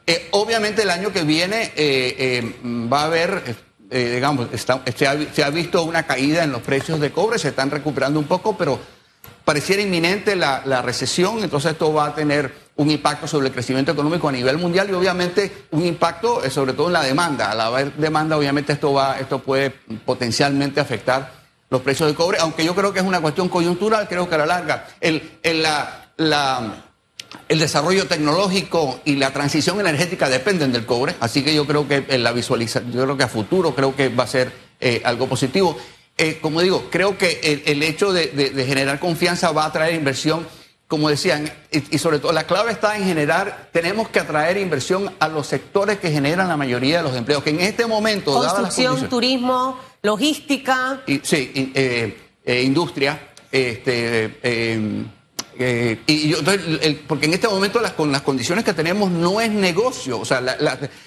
Eh, 0.06 0.28
obviamente 0.32 0.82
el 0.82 0.90
año 0.90 1.12
que 1.12 1.22
viene 1.22 1.72
eh, 1.76 2.16
eh, 2.18 2.54
va 2.64 3.02
a 3.02 3.04
haber, 3.04 3.56
digamos, 3.88 4.48
se, 4.96 5.06
ha, 5.44 5.50
visto 5.50 5.84
una 5.84 6.04
caída 6.04 6.42
en 6.42 6.52
los 6.52 6.62
precios 6.62 6.98
de 7.00 7.12
cobre, 7.12 7.38
se 7.38 7.48
están 7.48 7.70
recuperando 7.70 8.18
un 8.18 8.26
poco, 8.26 8.56
pero 8.56 8.80
pareciera 9.44 9.82
inminente 9.82 10.34
la, 10.34 10.82
recesión, 10.82 11.42
entonces 11.44 11.72
esto 11.72 11.92
va 11.92 12.06
a 12.06 12.14
tener 12.16 12.52
un 12.80 12.90
impacto 12.90 13.26
sobre 13.26 13.48
el 13.48 13.52
crecimiento 13.52 13.92
económico 13.92 14.26
a 14.26 14.32
nivel 14.32 14.56
mundial 14.56 14.88
y 14.88 14.94
obviamente 14.94 15.66
un 15.72 15.84
impacto 15.84 16.48
sobre 16.48 16.72
todo 16.72 16.86
en 16.86 16.94
la 16.94 17.02
demanda. 17.02 17.50
Al 17.50 17.60
haber 17.60 17.92
demanda, 17.94 18.38
obviamente 18.38 18.72
esto 18.72 18.94
va, 18.94 19.18
esto 19.20 19.40
puede 19.40 19.68
potencialmente 19.70 20.80
afectar 20.80 21.30
los 21.68 21.82
precios 21.82 22.08
de 22.08 22.14
cobre, 22.14 22.38
aunque 22.40 22.64
yo 22.64 22.74
creo 22.74 22.92
que 22.92 23.00
es 23.00 23.04
una 23.04 23.20
cuestión 23.20 23.50
coyuntural, 23.50 24.08
creo 24.08 24.28
que 24.28 24.34
a 24.34 24.38
la 24.38 24.46
larga 24.46 24.88
el, 24.98 25.38
el, 25.42 25.62
la, 25.62 26.84
el 27.48 27.58
desarrollo 27.58 28.06
tecnológico 28.06 29.00
y 29.04 29.16
la 29.16 29.30
transición 29.30 29.78
energética 29.78 30.30
dependen 30.30 30.72
del 30.72 30.86
cobre, 30.86 31.14
así 31.20 31.44
que 31.44 31.54
yo 31.54 31.66
creo 31.66 31.86
que 31.86 32.06
en 32.08 32.22
la 32.22 32.32
visualización, 32.32 32.90
yo 32.92 33.04
creo 33.04 33.16
que 33.16 33.24
a 33.24 33.28
futuro 33.28 33.74
creo 33.74 33.94
que 33.94 34.08
va 34.08 34.24
a 34.24 34.26
ser 34.26 34.50
eh, 34.80 35.02
algo 35.04 35.28
positivo. 35.28 35.76
Eh, 36.16 36.38
como 36.40 36.62
digo, 36.62 36.88
creo 36.90 37.18
que 37.18 37.62
el, 37.66 37.82
hecho 37.82 38.12
de, 38.12 38.52
generar 38.66 38.98
confianza 38.98 39.52
va 39.52 39.66
a 39.66 39.72
traer 39.72 39.94
inversión, 39.94 40.46
como 40.90 41.08
decían, 41.08 41.48
y, 41.70 41.98
sobre 41.98 42.18
todo 42.18 42.32
la 42.32 42.48
clave 42.48 42.72
está 42.72 42.96
en 42.96 43.04
generar, 43.04 43.68
tenemos 43.72 44.08
que 44.08 44.18
atraer 44.18 44.56
inversión 44.56 45.14
a 45.20 45.28
los 45.28 45.46
sectores 45.46 46.00
que 46.00 46.10
generan 46.10 46.48
la 46.48 46.56
mayoría 46.56 46.96
de 46.96 47.04
los 47.04 47.16
empleos, 47.16 47.44
que 47.44 47.50
en 47.50 47.60
este 47.60 47.86
momento... 47.86 48.34
Construcción, 48.34 49.08
turismo 49.08 49.78
logística. 50.02 51.00
Y, 51.06 51.20
sí, 51.22 51.70
eh, 51.76 52.18
eh, 52.44 52.62
industria. 52.62 53.20
Este, 53.52 54.40
eh, 54.42 56.00
y 56.08 56.28
yo, 56.28 56.38
porque 57.06 57.26
en 57.26 57.34
este 57.34 57.46
momento 57.46 57.80
las, 57.80 57.92
con 57.92 58.10
las 58.10 58.22
condiciones 58.22 58.64
que 58.64 58.74
tenemos 58.74 59.12
no 59.12 59.40
es 59.40 59.48
negocio. 59.48 60.18
O 60.18 60.24
sea, 60.24 60.42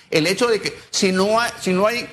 el 0.10 0.28
hecho 0.28 0.48
de 0.48 0.62
que 0.62 0.78
si 0.92 1.12
no 1.12 1.42
hay, 1.42 1.52
si 1.60 1.74
no 1.74 1.88
hay 1.88 2.08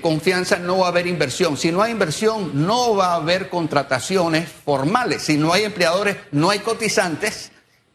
confianza 0.00 0.58
no 0.58 0.78
va 0.78 0.86
a 0.86 0.88
haber 0.90 1.06
inversión. 1.06 1.56
Si 1.56 1.72
no 1.72 1.82
hay 1.82 1.92
inversión 1.92 2.66
no 2.66 2.94
va 2.94 3.12
a 3.12 3.16
haber 3.16 3.48
contrataciones 3.48 4.48
formales. 4.48 5.22
Si 5.22 5.36
no 5.36 5.52
hay 5.52 5.64
empleadores 5.64 6.16
no 6.30 6.50
hay 6.50 6.60
cotizantes. 6.60 7.50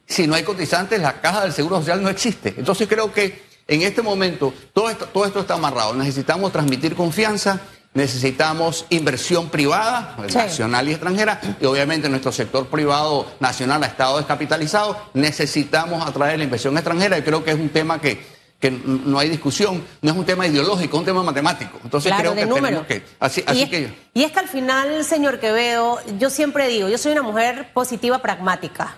Si 0.06 0.28
no 0.28 0.36
hay 0.36 0.44
cotizantes 0.44 1.02
la 1.02 1.22
caja 1.22 1.44
del 1.44 1.54
Seguro 1.54 1.78
Social 1.80 2.02
no 2.02 2.10
existe. 2.10 2.54
Entonces 2.58 2.88
creo 2.88 3.12
que 3.12 3.48
en 3.68 3.82
este 3.82 4.02
momento, 4.02 4.54
todo 4.74 4.90
esto, 4.90 5.06
todo 5.08 5.26
esto 5.26 5.42
está 5.42 5.56
amarrado. 5.56 5.94
Necesitamos 5.94 6.54
transmitir 6.54 6.96
confianza, 6.96 7.60
necesitamos 7.94 8.86
inversión 8.90 9.50
privada, 9.50 10.16
nacional 10.34 10.88
y 10.88 10.92
extranjera, 10.92 11.42
y 11.60 11.66
obviamente 11.66 12.08
nuestro 12.08 12.32
sector 12.32 12.68
privado 12.68 13.30
nacional 13.42 13.84
ha 13.84 13.88
estado 13.88 14.18
descapitalizado. 14.18 14.98
Necesitamos 15.14 16.08
atraer 16.08 16.38
la 16.38 16.46
inversión 16.46 16.78
extranjera 16.78 17.18
y 17.18 17.24
creo 17.24 17.44
que 17.44 17.52
es 17.52 17.60
un 17.60 17.70
tema 17.70 18.00
que, 18.00 18.37
no 18.62 19.20
hay 19.20 19.30
discusión, 19.30 19.86
no 20.02 20.12
es 20.12 20.18
un 20.18 20.26
tema 20.26 20.48
ideológico, 20.48 20.98
es 20.98 21.00
un 21.00 21.06
tema 21.06 21.24
matemático. 21.24 21.80
Entonces 21.84 22.12
creo 22.18 22.34
que 22.34 22.46
tenemos 22.46 22.88
que. 22.88 23.04
Así, 23.20 23.44
y, 23.54 23.62
es, 23.62 23.70
que 23.70 23.94
y 24.14 24.24
es 24.24 24.32
que 24.32 24.40
al 24.40 24.48
final, 24.48 25.04
señor 25.04 25.40
Quevedo, 25.40 26.00
yo 26.18 26.30
siempre 26.30 26.68
digo, 26.68 26.90
yo 26.90 26.98
soy 26.98 27.12
una 27.12 27.22
mujer 27.22 27.72
positiva 27.74 28.20
pragmática. 28.20 28.98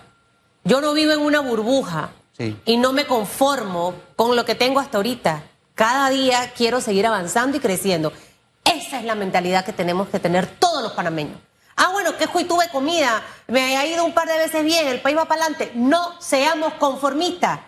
Yo 0.64 0.80
no 0.80 0.92
vivo 0.94 1.12
en 1.12 1.20
una 1.20 1.40
burbuja. 1.40 2.12
y 2.64 2.78
no 2.78 2.92
me 2.94 3.06
conformo 3.06 3.94
con 4.16 4.34
lo 4.34 4.46
que 4.46 4.54
tengo 4.54 4.80
hasta 4.80 4.96
ahorita. 4.96 5.42
Cada 5.74 6.08
día 6.08 6.52
quiero 6.56 6.80
seguir 6.80 7.06
avanzando 7.06 7.58
y 7.58 7.60
creciendo. 7.60 8.12
Esa 8.64 8.98
es 8.98 9.04
la 9.04 9.14
mentalidad 9.14 9.64
que 9.64 9.72
tenemos 9.72 10.08
que 10.08 10.18
tener 10.18 10.46
todos 10.46 10.82
los 10.82 10.92
panameños. 10.92 11.38
Ah, 11.76 11.90
bueno, 11.92 12.16
que 12.16 12.28
hoy 12.32 12.44
tuve 12.44 12.68
comida, 12.70 13.22
me 13.46 13.76
ha 13.76 13.86
ido 13.86 14.04
un 14.04 14.12
par 14.12 14.28
de 14.28 14.36
veces 14.36 14.64
bien, 14.64 14.86
el 14.88 15.00
país 15.00 15.16
va 15.16 15.26
para 15.26 15.42
adelante. 15.42 15.72
No 15.74 16.20
seamos 16.20 16.74
conformistas. 16.74 17.60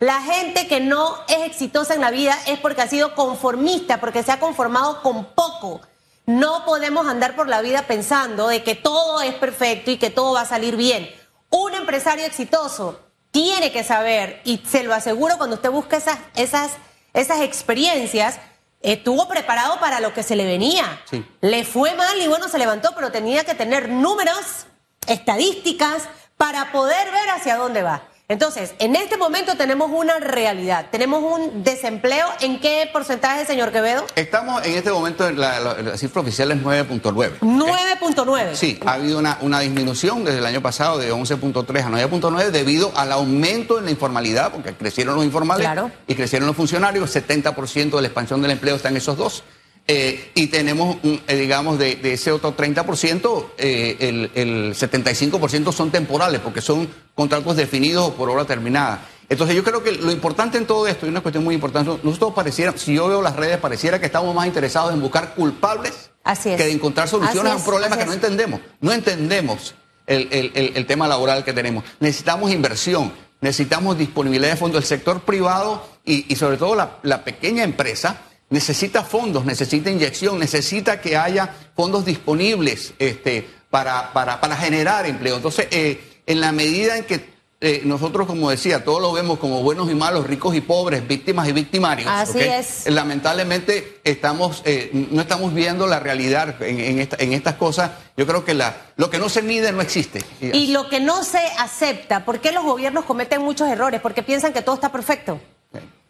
La 0.00 0.22
gente 0.22 0.66
que 0.66 0.80
no 0.80 1.14
es 1.28 1.42
exitosa 1.46 1.92
en 1.94 2.00
la 2.00 2.10
vida 2.10 2.34
es 2.46 2.58
porque 2.58 2.80
ha 2.80 2.88
sido 2.88 3.14
conformista, 3.14 4.00
porque 4.00 4.22
se 4.22 4.32
ha 4.32 4.40
conformado 4.40 5.02
con 5.02 5.26
poco. 5.34 5.82
No 6.24 6.64
podemos 6.64 7.06
andar 7.06 7.36
por 7.36 7.48
la 7.48 7.60
vida 7.60 7.82
pensando 7.82 8.48
de 8.48 8.62
que 8.62 8.74
todo 8.74 9.20
es 9.20 9.34
perfecto 9.34 9.90
y 9.90 9.98
que 9.98 10.08
todo 10.08 10.32
va 10.32 10.40
a 10.40 10.46
salir 10.46 10.76
bien. 10.76 11.10
Un 11.50 11.74
empresario 11.74 12.24
exitoso 12.24 12.98
tiene 13.30 13.72
que 13.72 13.84
saber, 13.84 14.40
y 14.44 14.62
se 14.66 14.84
lo 14.84 14.94
aseguro 14.94 15.36
cuando 15.36 15.56
usted 15.56 15.70
busca 15.70 15.98
esas, 15.98 16.18
esas, 16.34 16.70
esas 17.12 17.42
experiencias, 17.42 18.40
estuvo 18.80 19.28
preparado 19.28 19.78
para 19.80 20.00
lo 20.00 20.14
que 20.14 20.22
se 20.22 20.34
le 20.34 20.46
venía. 20.46 21.02
Le 21.42 21.62
fue 21.66 21.94
mal 21.94 22.18
y 22.18 22.26
bueno, 22.26 22.48
se 22.48 22.56
levantó, 22.56 22.94
pero 22.94 23.12
tenía 23.12 23.44
que 23.44 23.54
tener 23.54 23.90
números, 23.90 24.64
estadísticas, 25.06 26.04
para 26.38 26.72
poder 26.72 27.10
ver 27.10 27.28
hacia 27.28 27.58
dónde 27.58 27.82
va. 27.82 28.04
Entonces, 28.30 28.74
en 28.78 28.94
este 28.94 29.16
momento 29.16 29.56
tenemos 29.56 29.90
una 29.92 30.20
realidad, 30.20 30.86
tenemos 30.92 31.20
un 31.20 31.64
desempleo. 31.64 32.28
¿En 32.40 32.60
qué 32.60 32.88
porcentaje, 32.92 33.44
señor 33.44 33.72
Quevedo? 33.72 34.06
Estamos 34.14 34.64
en 34.64 34.74
este 34.76 34.92
momento, 34.92 35.28
la, 35.32 35.96
cifra 35.96 36.22
oficial 36.22 36.52
es 36.52 36.58
9.9. 36.58 37.40
9.9. 37.40 38.54
Sí, 38.54 38.78
ha 38.86 38.92
habido 38.92 39.18
una, 39.18 39.36
una, 39.40 39.58
disminución 39.58 40.24
desde 40.24 40.38
el 40.38 40.46
año 40.46 40.62
pasado 40.62 40.96
de 40.98 41.12
11.3 41.12 41.82
a 41.82 41.88
9.9 41.90 42.50
debido 42.50 42.92
al 42.94 43.10
aumento 43.10 43.80
en 43.80 43.86
la 43.86 43.90
informalidad, 43.90 44.52
porque 44.52 44.74
crecieron 44.74 45.16
los 45.16 45.24
informales 45.24 45.68
y 46.06 46.14
crecieron 46.14 46.46
los 46.46 46.54
funcionarios. 46.54 47.12
70% 47.12 47.96
de 47.96 48.00
la 48.00 48.06
expansión 48.06 48.42
del 48.42 48.52
empleo 48.52 48.76
está 48.76 48.90
en 48.90 48.96
esos 48.98 49.16
dos. 49.16 49.42
Eh, 49.92 50.30
y 50.36 50.46
tenemos, 50.46 50.98
eh, 51.02 51.34
digamos, 51.34 51.76
de, 51.76 51.98
ese 52.04 52.30
otro 52.30 52.56
30%, 52.56 53.46
eh, 53.58 53.96
el, 53.98 54.30
el 54.36 54.72
75% 54.72 55.72
son 55.72 55.90
temporales, 55.90 56.40
porque 56.40 56.60
son 56.60 56.88
contratos 57.12 57.56
definidos 57.56 58.06
o 58.06 58.14
por 58.14 58.30
hora 58.30 58.44
terminada. 58.44 59.04
Entonces 59.28 59.56
yo 59.56 59.64
creo 59.64 59.82
que 59.82 59.90
lo 59.90 60.12
importante 60.12 60.58
en 60.58 60.66
todo 60.66 60.86
esto, 60.86 61.06
y 61.06 61.08
una 61.08 61.22
cuestión 61.22 61.42
muy 61.42 61.56
importante, 61.56 61.98
nosotros 62.04 62.32
pareciera, 62.34 62.72
si 62.76 62.94
yo 62.94 63.08
veo 63.08 63.20
las 63.20 63.34
redes, 63.34 63.58
pareciera 63.58 63.98
que 63.98 64.06
estamos 64.06 64.32
más 64.32 64.46
interesados 64.46 64.94
en 64.94 65.00
buscar 65.00 65.34
culpables 65.34 66.12
que 66.44 66.56
de 66.56 66.70
encontrar 66.70 67.08
soluciones 67.08 67.52
a 67.52 67.56
un 67.56 67.64
problema 67.64 67.96
que 67.98 68.06
no 68.06 68.12
entendemos. 68.12 68.60
No 68.80 68.92
entendemos 68.92 69.74
el, 70.06 70.86
tema 70.86 71.08
laboral 71.08 71.42
que 71.42 71.52
tenemos. 71.52 71.82
Necesitamos 71.98 72.52
inversión, 72.52 73.12
necesitamos 73.40 73.98
disponibilidad 73.98 74.52
de 74.52 74.56
fondos 74.56 74.82
del 74.82 74.88
sector 74.88 75.22
privado 75.22 75.84
y, 76.04 76.36
sobre 76.36 76.58
todo 76.58 76.76
la 77.02 77.24
pequeña 77.24 77.64
empresa 77.64 78.29
necesita 78.50 79.04
fondos, 79.04 79.44
necesita 79.44 79.90
inyección, 79.90 80.38
necesita 80.38 81.00
que 81.00 81.16
haya 81.16 81.54
fondos 81.74 82.04
disponibles 82.04 82.92
este, 82.98 83.48
para, 83.70 84.12
para, 84.12 84.40
para 84.40 84.56
generar 84.56 85.06
empleo. 85.06 85.36
Entonces, 85.36 85.68
eh, 85.70 86.00
en 86.26 86.40
la 86.40 86.52
medida 86.52 86.98
en 86.98 87.04
que 87.04 87.30
eh, 87.62 87.82
nosotros, 87.84 88.26
como 88.26 88.48
decía, 88.48 88.84
todos 88.84 89.02
lo 89.02 89.12
vemos 89.12 89.38
como 89.38 89.62
buenos 89.62 89.90
y 89.90 89.94
malos, 89.94 90.26
ricos 90.26 90.56
y 90.56 90.62
pobres, 90.62 91.06
víctimas 91.06 91.46
y 91.46 91.52
victimarios. 91.52 92.08
Así 92.10 92.40
es. 92.40 92.90
Lamentablemente 92.90 94.00
estamos, 94.02 94.62
eh, 94.64 94.90
no 95.10 95.20
estamos 95.20 95.52
viendo 95.52 95.86
la 95.86 96.00
realidad 96.00 96.62
en, 96.62 96.80
en, 96.80 97.32
estas 97.32 97.54
cosas. 97.56 97.90
Yo 98.16 98.26
creo 98.26 98.46
que 98.46 98.54
la, 98.54 98.76
lo 98.96 99.10
que 99.10 99.18
no 99.18 99.28
se 99.28 99.42
mide 99.42 99.72
no 99.72 99.82
existe. 99.82 100.24
Y 100.40 100.68
lo 100.68 100.88
que 100.88 101.00
no 101.00 101.22
se 101.22 101.40
acepta, 101.58 102.24
¿por 102.24 102.40
qué 102.40 102.50
los 102.50 102.64
gobiernos 102.64 103.04
cometen 103.04 103.42
muchos 103.42 103.68
errores? 103.68 104.00
Porque 104.00 104.22
piensan 104.22 104.54
que 104.54 104.62
todo 104.62 104.76
está 104.76 104.90
perfecto. 104.90 105.38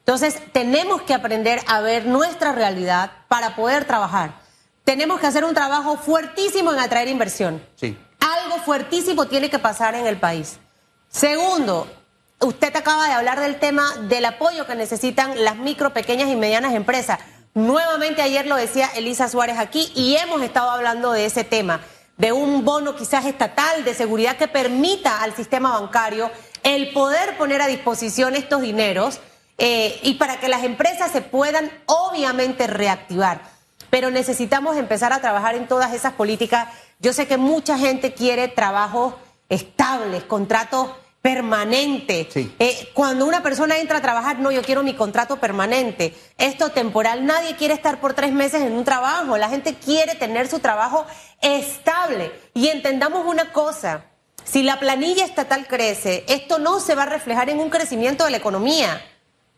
Entonces, 0.01 0.41
tenemos 0.53 1.03
que 1.03 1.15
aprender 1.15 1.61
a 1.67 1.81
ver 1.81 2.07
nuestra 2.07 2.53
realidad 2.53 3.13
para 3.29 3.55
poder 3.55 3.85
trabajar. 3.85 4.33
Tenemos 4.85 5.21
que 5.21 5.27
hacer 5.27 5.45
un 5.45 5.55
trabajo 5.55 5.97
fuertísimo 5.97 6.73
en 6.73 6.81
atraer 6.81 7.09
inversión. 7.09 7.63
Sí. 7.77 7.97
Algo 8.19 8.59
fuertísimo 8.59 9.27
tiene 9.27 9.51
que 9.51 9.59
pasar 9.59 9.95
en 9.95 10.07
el 10.07 10.17
país. 10.17 10.59
Segundo, 11.09 11.87
usted 12.41 12.75
acaba 12.75 13.07
de 13.07 13.13
hablar 13.13 13.41
del 13.41 13.59
tema 13.59 13.95
del 14.09 14.25
apoyo 14.25 14.67
que 14.67 14.75
necesitan 14.75 15.45
las 15.45 15.57
micro, 15.57 15.93
pequeñas 15.93 16.29
y 16.29 16.37
medianas 16.37 16.75
empresas. 16.75 17.21
Nuevamente 17.55 18.23
ayer 18.23 18.47
lo 18.47 18.57
decía 18.57 18.91
Elisa 18.95 19.29
Suárez 19.29 19.59
aquí 19.59 19.93
y 19.95 20.17
hemos 20.17 20.41
estado 20.43 20.71
hablando 20.71 21.13
de 21.13 21.27
ese 21.27 21.45
tema, 21.45 21.81
de 22.17 22.33
un 22.33 22.65
bono 22.65 22.95
quizás 22.95 23.27
estatal 23.27 23.85
de 23.85 23.95
seguridad 23.95 24.37
que 24.37 24.49
permita 24.49 25.23
al 25.23 25.35
sistema 25.35 25.79
bancario 25.79 26.31
el 26.63 26.93
poder 26.93 27.37
poner 27.37 27.61
a 27.61 27.67
disposición 27.67 28.37
estos 28.37 28.63
dineros 28.63 29.21
eh, 29.63 30.01
y 30.03 30.15
para 30.15 30.41
que 30.41 30.49
las 30.49 30.65
empresas 30.65 31.13
se 31.13 31.21
puedan 31.21 31.71
obviamente 31.85 32.67
reactivar. 32.67 33.43
Pero 33.91 34.11
necesitamos 34.11 34.79
empezar 34.79 35.13
a 35.13 35.21
trabajar 35.21 35.55
en 35.55 35.69
todas 35.69 35.93
esas 35.93 36.15
políticas. 36.15 36.69
Yo 36.99 37.13
sé 37.13 37.27
que 37.27 37.37
mucha 37.37 37.77
gente 37.77 38.15
quiere 38.15 38.49
trabajos 38.49 39.15
estables, 39.51 40.23
contratos 40.25 40.89
permanentes. 41.21 42.29
Eh, 42.35 42.89
cuando 42.95 43.27
una 43.27 43.43
persona 43.43 43.77
entra 43.77 43.99
a 43.99 44.01
trabajar, 44.01 44.39
no, 44.39 44.51
yo 44.51 44.63
quiero 44.63 44.83
mi 44.83 44.95
contrato 44.95 45.37
permanente. 45.37 46.15
Esto 46.39 46.71
temporal, 46.71 47.27
nadie 47.27 47.55
quiere 47.57 47.75
estar 47.75 48.01
por 48.01 48.15
tres 48.15 48.33
meses 48.33 48.63
en 48.63 48.73
un 48.73 48.85
trabajo. 48.85 49.37
La 49.37 49.51
gente 49.51 49.75
quiere 49.75 50.15
tener 50.15 50.49
su 50.49 50.61
trabajo 50.61 51.05
estable. 51.43 52.33
Y 52.55 52.69
entendamos 52.69 53.27
una 53.27 53.53
cosa, 53.53 54.07
si 54.43 54.63
la 54.63 54.81
planilla 54.81 55.27
estatal 55.27 55.67
crece, 55.67 56.25
esto 56.29 56.59
no 56.59 56.81
se 56.81 56.95
va 56.95 57.03
a 57.03 57.07
reflejar 57.07 57.51
en 57.51 57.61
un 57.61 57.69
crecimiento 57.69 58.25
de 58.25 58.31
la 58.31 58.39
economía. 58.39 59.03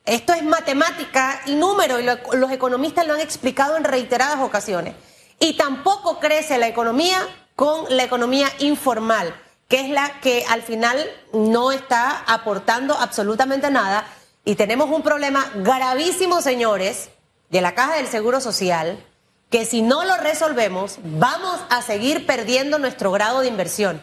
Esto 0.04 0.32
es 0.32 0.42
matemática 0.42 1.42
y 1.46 1.54
número, 1.54 2.00
y 2.00 2.04
los 2.04 2.50
economistas 2.50 3.06
lo 3.06 3.14
han 3.14 3.20
explicado 3.20 3.76
en 3.76 3.84
reiteradas 3.84 4.40
ocasiones. 4.40 4.94
Y 5.38 5.56
tampoco 5.56 6.18
crece 6.18 6.58
la 6.58 6.68
economía 6.68 7.18
con 7.54 7.84
la 7.88 8.02
economía 8.02 8.48
informal, 8.58 9.34
que 9.68 9.80
es 9.80 9.90
la 9.90 10.20
que 10.20 10.44
al 10.48 10.62
final 10.62 10.98
no 11.32 11.70
está 11.70 12.24
aportando 12.26 12.94
absolutamente 12.94 13.70
nada. 13.70 14.04
Y 14.44 14.56
tenemos 14.56 14.90
un 14.90 15.02
problema 15.02 15.50
gravísimo, 15.54 16.42
señores, 16.42 17.10
de 17.50 17.60
la 17.60 17.74
Caja 17.74 17.96
del 17.96 18.08
Seguro 18.08 18.40
Social, 18.40 19.04
que 19.50 19.64
si 19.66 19.82
no 19.82 20.04
lo 20.04 20.16
resolvemos, 20.16 20.96
vamos 21.04 21.60
a 21.70 21.82
seguir 21.82 22.26
perdiendo 22.26 22.78
nuestro 22.78 23.12
grado 23.12 23.40
de 23.40 23.48
inversión. 23.48 24.02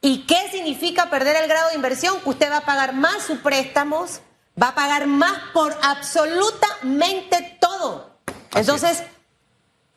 ¿Y 0.00 0.26
qué 0.26 0.48
significa 0.50 1.08
perder 1.08 1.36
el 1.36 1.48
grado 1.48 1.68
de 1.70 1.76
inversión? 1.76 2.16
Usted 2.24 2.50
va 2.50 2.58
a 2.58 2.66
pagar 2.66 2.92
más 2.92 3.22
sus 3.22 3.38
préstamos, 3.38 4.20
va 4.60 4.68
a 4.68 4.74
pagar 4.74 5.06
más 5.06 5.38
por 5.52 5.76
absolutamente 5.82 7.58
todo. 7.60 8.18
Entonces, 8.54 9.02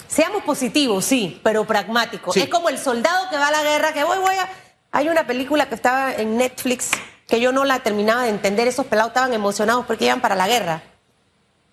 seamos 0.08 0.44
positivos, 0.44 1.06
sí, 1.06 1.40
pero 1.44 1.66
pragmáticos. 1.66 2.36
Es 2.38 2.50
como 2.50 2.70
el 2.70 2.78
soldado 2.78 3.30
que 3.30 3.38
va 3.38 3.48
a 3.48 3.52
la 3.52 3.64
guerra, 3.64 3.94
que 3.94 4.04
voy, 4.04 4.20
voy 4.20 4.36
a... 4.36 4.50
Hay 4.92 5.08
una 5.08 5.26
película 5.26 5.70
que 5.70 5.76
estaba 5.76 6.14
en 6.14 6.38
Netflix 6.38 6.92
que 7.28 7.40
yo 7.40 7.54
no 7.54 7.64
la 7.64 7.80
terminaba 7.80 8.24
de 8.24 8.30
entender. 8.30 8.68
Esos 8.68 8.86
pelados 8.86 9.12
estaban 9.12 9.34
emocionados 9.34 9.86
porque 9.86 10.06
iban 10.06 10.20
para 10.20 10.36
la 10.36 10.48
guerra. 10.48 10.84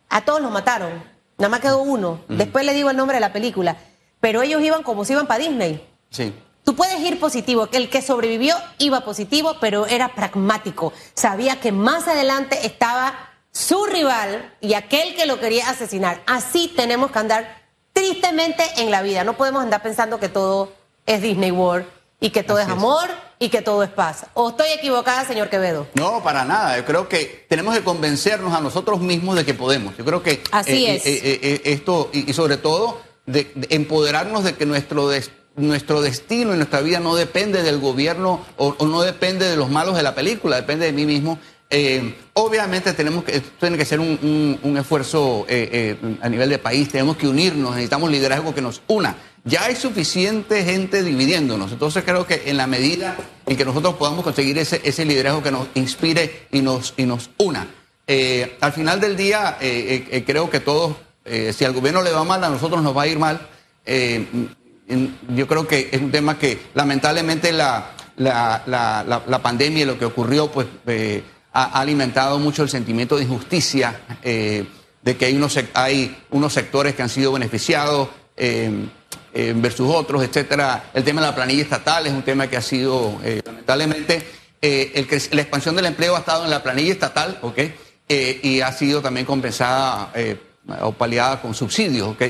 A 0.09 0.21
todos 0.21 0.41
los 0.41 0.53
mataron. 0.53 1.03
Nada 1.37 1.49
más 1.49 1.61
quedó 1.61 1.83
uno. 1.83 2.21
Después 2.29 2.65
le 2.65 2.75
digo 2.75 2.91
el 2.91 2.97
nombre 2.97 3.17
de 3.17 3.21
la 3.21 3.33
película. 3.33 3.77
Pero 4.21 4.43
ellos 4.43 4.63
iban 4.63 4.85
como 4.85 5.05
si 5.05 5.15
iban 5.15 5.27
para 5.27 5.43
Disney. 5.43 5.85
Sí. 6.11 6.33
Tú 6.69 6.77
puedes 6.77 7.01
ir 7.01 7.19
positivo, 7.19 7.69
que 7.69 7.79
el 7.79 7.89
que 7.89 8.03
sobrevivió 8.03 8.55
iba 8.77 9.01
positivo, 9.01 9.57
pero 9.59 9.87
era 9.87 10.15
pragmático. 10.15 10.93
Sabía 11.15 11.59
que 11.61 11.73
más 11.73 12.07
adelante 12.07 12.67
estaba 12.67 13.31
su 13.51 13.87
rival 13.87 14.55
y 14.61 14.75
aquel 14.75 15.17
que 15.17 15.25
lo 15.25 15.41
quería 15.41 15.71
asesinar. 15.71 16.23
Así 16.27 16.71
tenemos 16.77 17.11
que 17.11 17.21
andar 17.21 17.63
tristemente 17.95 18.63
en 18.77 18.91
la 18.91 19.01
vida. 19.01 19.25
No 19.25 19.35
podemos 19.39 19.63
andar 19.63 19.83
pensando 19.83 20.21
que 20.21 20.29
todo 20.29 20.71
es 21.07 21.23
Disney 21.23 21.53
World 21.53 21.87
y 22.21 22.29
que 22.29 22.43
todo 22.43 22.59
es 22.59 22.69
amor 22.69 23.09
y 23.39 23.49
que 23.49 23.63
todo 23.63 23.83
es 23.83 23.89
paz. 23.89 24.27
¿O 24.35 24.51
estoy 24.51 24.69
equivocada, 24.73 25.25
señor 25.25 25.49
Quevedo? 25.49 25.87
No, 25.95 26.23
para 26.23 26.45
nada. 26.45 26.77
Yo 26.77 26.85
creo 26.85 27.09
que 27.09 27.47
tenemos 27.49 27.75
que 27.75 27.83
convencernos 27.83 28.53
a 28.53 28.61
nosotros 28.61 29.01
mismos 29.01 29.37
de 29.37 29.47
que 29.47 29.55
podemos. 29.55 29.97
Yo 29.97 30.05
creo 30.05 30.23
que 30.23 30.43
Así 30.51 30.85
eh, 30.85 30.97
es. 30.97 31.07
Eh, 31.07 31.41
eh, 31.43 31.61
esto 31.65 32.11
y, 32.13 32.31
sobre 32.35 32.59
todo 32.59 33.01
de, 33.25 33.51
empoderarnos 33.71 34.45
de 34.45 34.55
que 34.55 34.67
nuestro 34.67 35.09
destino 35.09 35.38
nuestro 35.59 36.01
destino 36.01 36.55
y 36.55 36.57
nuestra 36.57 36.81
vida 36.81 37.01
no 37.01 37.15
depende 37.17 37.63
del 37.63 37.79
gobierno 37.79 38.45
o, 38.57 38.75
no 38.87 39.03
depende 39.03 39.49
de 39.49 39.57
los 39.57 39.71
malos 39.71 39.97
de 39.97 40.03
la 40.03 40.15
película, 40.15 40.57
depende 40.57 40.87
de 40.87 40.93
mí 40.93 41.05
mismo. 41.05 41.39
Eh, 41.71 42.15
obviamente 42.33 42.95
tenemos 42.95 43.25
que, 43.25 43.41
tiene 43.41 43.77
que 43.77 43.85
ser 43.85 44.01
un, 44.01 44.77
esfuerzo 44.79 45.45
eh, 45.49 45.97
eh, 46.03 46.17
a 46.23 46.29
nivel 46.29 46.49
de 46.49 46.59
país, 46.59 46.89
tenemos 46.89 47.17
que 47.17 47.29
unirnos, 47.29 47.73
necesitamos 47.73 48.11
liderazgo 48.11 48.55
que 48.55 48.63
nos 48.63 48.81
una. 48.87 49.17
Ya 49.45 49.65
hay 49.65 49.77
suficiente 49.77 50.65
gente 50.65 51.03
dividiéndonos, 51.03 51.73
entonces 51.73 52.05
creo 52.05 52.27
que 52.27 52.45
en 52.47 52.57
la 52.57 52.67
medida 52.67 53.17
en 53.47 53.57
que 53.57 53.65
nosotros 53.65 53.95
podamos 53.95 54.25
conseguir 54.25 54.59
ese, 54.59 54.81
ese 54.85 55.05
liderazgo 55.05 55.43
que 55.43 55.51
nos 55.51 55.69
inspire 55.75 56.47
y 56.53 56.61
nos, 56.61 56.95
y 56.97 57.05
nos 57.05 57.31
una. 57.39 57.67
al 58.61 58.73
final 58.73 59.01
del 59.01 59.17
día, 59.17 59.59
creo 60.27 60.51
que 60.51 60.61
todos, 60.61 60.97
si 61.53 61.65
al 61.65 61.73
gobierno 61.73 62.03
le 62.03 62.11
va 62.11 62.25
mal, 62.25 62.43
a 62.45 62.49
nosotros 62.49 62.83
nos 62.83 62.97
va 62.97 63.03
a 63.03 63.07
ir 63.07 63.19
mal 63.19 63.41
yo 65.35 65.47
creo 65.47 65.67
que 65.67 65.91
es 65.93 66.01
un 66.01 66.11
tema 66.11 66.39
que 66.39 66.59
lamentablemente 66.75 67.53
la, 67.53 67.91
la, 68.17 69.23
la, 69.27 69.43
pandemia 69.43 69.83
y 69.83 69.87
lo 69.87 69.99
que 69.99 70.07
ocurrió 70.07 70.51
pues 70.51 70.67
eh, 70.87 71.23
ha, 71.53 71.81
alimentado 71.81 72.39
mucho 72.39 72.63
el 72.63 72.69
sentimiento 72.69 73.17
de 73.17 73.25
injusticia, 73.25 74.01
eh, 74.23 74.65
de 75.03 75.17
que 75.17 75.27
hay 75.27 75.37
unos, 75.37 75.59
hay 75.75 76.17
unos 76.31 76.53
sectores 76.53 76.95
que 76.95 77.03
han 77.03 77.09
sido 77.09 77.33
beneficiados 77.33 78.09
eh, 78.37 78.89
versus 79.57 79.95
otros, 79.95 80.25
etcétera. 80.25 80.91
El 80.95 81.05
tema 81.05 81.21
de 81.21 81.29
la 81.29 81.35
planilla 81.35 81.63
estatal 81.63 82.07
es 82.07 82.13
un 82.13 82.23
tema 82.23 82.49
que 82.49 82.57
ha 82.57 82.63
sido, 82.63 83.21
lamentablemente, 83.45 84.27
la 84.61 85.43
expansión 85.43 85.77
del 85.77 85.87
empleo 85.87 86.17
ha 86.17 86.21
estado 86.21 86.45
en 86.45 86.51
la 86.51 86.63
planilla 86.63 86.93
estatal, 86.93 87.39
¿ok? 87.43 87.59
y 88.09 88.63
ha 88.63 88.73
sido 88.73 89.03
también 89.03 89.27
compensada 89.27 90.13
o 90.81 90.93
paliada 90.93 91.41
con 91.41 91.55
subsidios, 91.55 92.09
¿ok? 92.09 92.23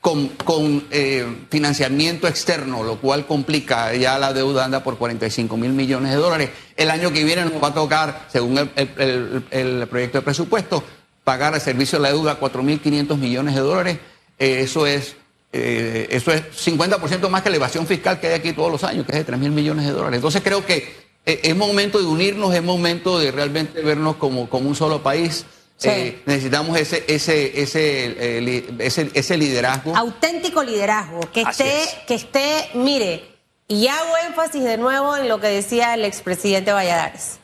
Con, 0.00 0.86
eh, 0.90 1.26
financiamiento 1.50 2.28
externo, 2.28 2.82
lo 2.82 2.96
cual 2.96 3.26
complica, 3.26 3.94
ya 3.94 4.18
la 4.18 4.32
deuda 4.32 4.64
anda 4.64 4.82
por 4.82 4.96
45 4.96 5.56
mil 5.56 5.72
millones 5.72 6.12
de 6.12 6.16
dólares. 6.16 6.50
El 6.76 6.90
año 6.90 7.12
que 7.12 7.24
viene 7.24 7.44
nos 7.44 7.62
va 7.62 7.68
a 7.68 7.74
tocar, 7.74 8.26
según 8.32 8.58
el, 8.76 9.86
proyecto 9.88 10.18
de 10.18 10.22
presupuesto, 10.22 10.84
pagar 11.24 11.54
el 11.54 11.60
servicio 11.60 11.98
de 11.98 12.04
la 12.04 12.08
deuda 12.10 12.40
4.500 12.40 13.16
millones 13.18 13.54
de 13.54 13.60
dólares. 13.60 13.98
Eh, 14.38 14.60
eso 14.60 14.86
es 14.86 15.16
eh, 15.50 16.06
eso 16.10 16.30
es 16.30 16.42
50% 16.52 17.28
más 17.30 17.42
que 17.42 17.48
la 17.48 17.56
evasión 17.56 17.86
fiscal 17.86 18.20
que 18.20 18.28
hay 18.28 18.34
aquí 18.34 18.52
todos 18.52 18.70
los 18.70 18.84
años, 18.84 19.06
que 19.06 19.12
es 19.12 19.18
de 19.18 19.24
3 19.24 19.38
mil 19.38 19.50
millones 19.50 19.86
de 19.86 19.92
dólares. 19.92 20.18
Entonces 20.18 20.42
creo 20.42 20.64
que 20.64 21.08
es 21.24 21.56
momento 21.56 21.98
de 21.98 22.06
unirnos, 22.06 22.54
es 22.54 22.62
momento 22.62 23.18
de 23.18 23.30
realmente 23.30 23.82
vernos 23.82 24.16
como, 24.16 24.48
como 24.48 24.68
un 24.68 24.74
solo 24.74 25.02
país. 25.02 25.44
Eh, 25.84 26.22
necesitamos 26.26 26.76
ese, 26.76 27.04
ese, 27.06 27.62
ese, 27.62 28.78
ese, 28.84 29.10
ese, 29.14 29.36
liderazgo. 29.36 29.94
Auténtico 29.96 30.62
liderazgo, 30.64 31.20
que 31.32 31.42
esté, 31.42 31.84
que 32.06 32.14
esté, 32.14 32.70
mire, 32.74 33.36
y 33.68 33.86
hago 33.86 34.16
énfasis 34.26 34.64
de 34.64 34.76
nuevo 34.76 35.16
en 35.16 35.28
lo 35.28 35.40
que 35.40 35.46
decía 35.46 35.94
el 35.94 36.04
expresidente 36.04 36.72
Valladares. 36.72 37.38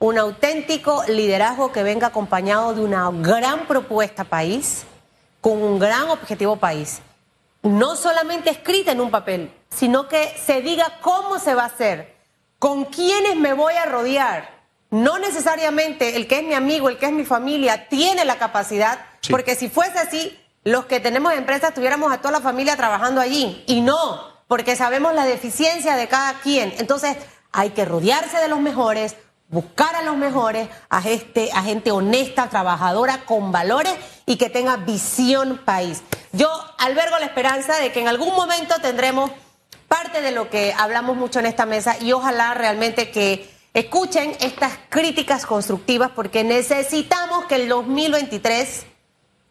Un 0.00 0.18
auténtico 0.18 1.02
liderazgo 1.08 1.72
que 1.72 1.82
venga 1.82 2.08
acompañado 2.08 2.74
de 2.74 2.82
una 2.82 3.10
gran 3.10 3.66
propuesta 3.66 4.24
país, 4.24 4.84
con 5.40 5.62
un 5.62 5.78
gran 5.78 6.10
objetivo 6.10 6.56
país. 6.56 7.00
No 7.62 7.96
solamente 7.96 8.50
escrita 8.50 8.92
en 8.92 9.00
un 9.00 9.10
papel, 9.10 9.50
sino 9.70 10.08
que 10.08 10.34
se 10.44 10.60
diga 10.60 10.98
cómo 11.00 11.38
se 11.38 11.54
va 11.54 11.62
a 11.62 11.66
hacer, 11.66 12.14
con 12.58 12.84
quiénes 12.84 13.36
me 13.36 13.54
voy 13.54 13.74
a 13.74 13.86
rodear 13.86 14.57
no 14.90 15.18
necesariamente 15.18 16.16
el 16.16 16.26
que 16.26 16.38
es 16.38 16.44
mi 16.44 16.54
amigo, 16.54 16.88
el 16.88 16.98
que 16.98 17.06
es 17.06 17.12
mi 17.12 17.24
familia, 17.24 17.88
tiene 17.88 18.24
la 18.24 18.38
capacidad, 18.38 18.98
porque 19.30 19.54
si 19.54 19.68
fuese 19.68 19.98
así, 19.98 20.38
los 20.64 20.86
que 20.86 21.00
tenemos 21.00 21.32
empresas 21.34 21.74
tuviéramos 21.74 22.12
a 22.12 22.18
toda 22.18 22.32
la 22.32 22.40
familia 22.40 22.76
trabajando 22.76 23.20
allí. 23.20 23.62
Y 23.66 23.80
no, 23.80 24.20
porque 24.46 24.76
sabemos 24.76 25.14
la 25.14 25.24
deficiencia 25.24 25.96
de 25.96 26.08
cada 26.08 26.40
quien. 26.40 26.74
Entonces, 26.78 27.16
hay 27.52 27.70
que 27.70 27.84
rodearse 27.84 28.38
de 28.38 28.48
los 28.48 28.60
mejores, 28.60 29.16
buscar 29.48 29.94
a 29.94 30.02
los 30.02 30.16
mejores, 30.16 30.68
a 30.88 31.00
gente, 31.00 31.50
a 31.52 31.62
gente 31.62 31.90
honesta, 31.90 32.48
trabajadora, 32.48 33.24
con 33.24 33.52
valores 33.52 33.94
y 34.26 34.36
que 34.36 34.50
tenga 34.50 34.76
visión 34.76 35.58
país. 35.64 36.02
Yo 36.32 36.50
albergo 36.78 37.18
la 37.18 37.26
esperanza 37.26 37.76
de 37.76 37.92
que 37.92 38.00
en 38.00 38.08
algún 38.08 38.34
momento 38.34 38.74
tendremos 38.80 39.30
parte 39.86 40.20
de 40.20 40.32
lo 40.32 40.50
que 40.50 40.74
hablamos 40.76 41.16
mucho 41.16 41.38
en 41.38 41.46
esta 41.46 41.64
mesa 41.64 41.96
y 41.98 42.12
ojalá 42.12 42.52
realmente 42.52 43.10
que 43.10 43.57
Escuchen 43.74 44.34
estas 44.40 44.72
críticas 44.88 45.44
constructivas 45.46 46.10
porque 46.14 46.42
necesitamos 46.42 47.44
que 47.44 47.56
el 47.56 47.68
2023 47.68 48.86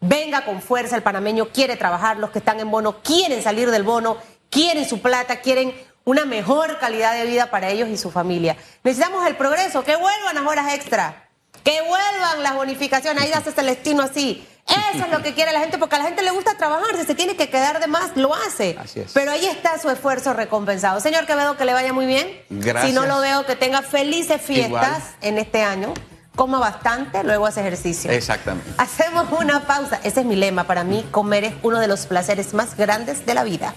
venga 0.02 0.44
con 0.44 0.62
fuerza. 0.62 0.96
El 0.96 1.04
panameño 1.04 1.50
quiere 1.50 1.76
trabajar, 1.76 2.18
los 2.18 2.32
que 2.32 2.40
están 2.40 2.60
en 2.60 2.72
bono 2.72 3.02
quieren 3.02 3.44
salir 3.44 3.72
del 3.72 3.84
bono, 3.84 4.18
quieren 4.50 4.88
su 4.88 5.02
plata, 5.02 5.42
quieren 5.42 5.74
una 6.04 6.26
mejor 6.26 6.80
calidad 6.80 7.14
de 7.14 7.26
vida 7.26 7.52
para 7.52 7.70
ellos 7.70 7.90
y 7.90 7.98
su 7.98 8.12
familia. 8.12 8.56
Necesitamos 8.84 9.28
el 9.28 9.36
progreso, 9.36 9.84
que 9.84 9.96
vuelvan 9.96 10.36
las 10.36 10.46
horas 10.46 10.74
extra, 10.74 11.30
que 11.64 11.82
vuelvan 11.82 12.44
las 12.44 12.56
bonificaciones. 12.56 13.24
Ahí 13.24 13.32
hace 13.34 13.52
Celestino 13.52 14.04
así. 14.04 14.48
Eso 14.68 15.06
es 15.06 15.12
lo 15.12 15.22
que 15.22 15.34
quiere 15.34 15.52
la 15.52 15.60
gente, 15.60 15.78
porque 15.78 15.96
a 15.96 16.00
la 16.00 16.06
gente 16.06 16.24
le 16.24 16.32
gusta 16.32 16.58
trabajar, 16.58 16.96
si 16.98 17.06
se 17.06 17.16
tiene 17.16 17.36
que 17.36 17.50
quedar 17.50 17.80
de 17.80 17.88
más, 17.88 18.16
lo 18.16 18.34
hace. 18.34 18.78
Así 18.80 19.00
es. 19.00 19.12
Pero 19.14 19.32
ahí 19.32 19.46
está 19.46 19.80
su 19.80 19.90
esfuerzo 19.90 20.34
recompensado. 20.34 21.00
Señor 21.00 21.26
Quevedo, 21.26 21.58
que 21.58 21.66
le 21.66 21.74
vaya 21.74 21.94
muy 21.94 22.06
bien. 22.06 22.28
Gracias. 22.50 22.92
Si 22.92 22.94
no 22.94 23.06
lo 23.06 23.20
veo, 23.20 23.46
que 23.46 23.56
tenga 23.56 23.82
felices 23.82 24.42
fiestas 24.42 25.16
en 25.22 25.38
este 25.38 25.62
año. 25.64 25.94
Coma 26.36 26.60
bastante, 26.60 27.24
luego 27.24 27.48
hace 27.48 27.62
ejercicio. 27.62 28.12
Exactamente. 28.12 28.70
Hacemos 28.78 29.26
una 29.32 29.66
pausa. 29.66 30.00
Ese 30.04 30.20
es 30.20 30.26
mi 30.26 30.36
lema. 30.36 30.66
Para 30.66 30.84
mí, 30.84 31.04
comer 31.10 31.46
es 31.46 31.54
uno 31.64 31.80
de 31.80 31.88
los 31.88 32.06
placeres 32.06 32.54
más 32.54 32.78
grandes 32.78 33.26
de 33.26 33.34
la 33.34 33.44
vida. 33.44 33.74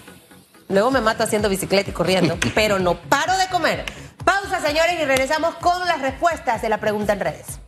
Luego 0.68 0.90
me 0.90 1.00
mato 1.00 1.24
haciendo 1.24 1.48
bicicleta 1.48 1.90
y 1.90 1.92
corriendo, 1.92 2.38
pero 2.55 2.79
no 2.79 2.94
paro 2.94 3.37
de 3.38 3.46
comer. 3.48 3.85
Pausa, 4.24 4.61
señores, 4.61 5.00
y 5.00 5.05
regresamos 5.05 5.55
con 5.57 5.87
las 5.88 6.03
respuestas 6.03 6.61
de 6.61 6.68
la 6.68 6.79
pregunta 6.79 7.14
en 7.14 7.20
redes. 7.20 7.61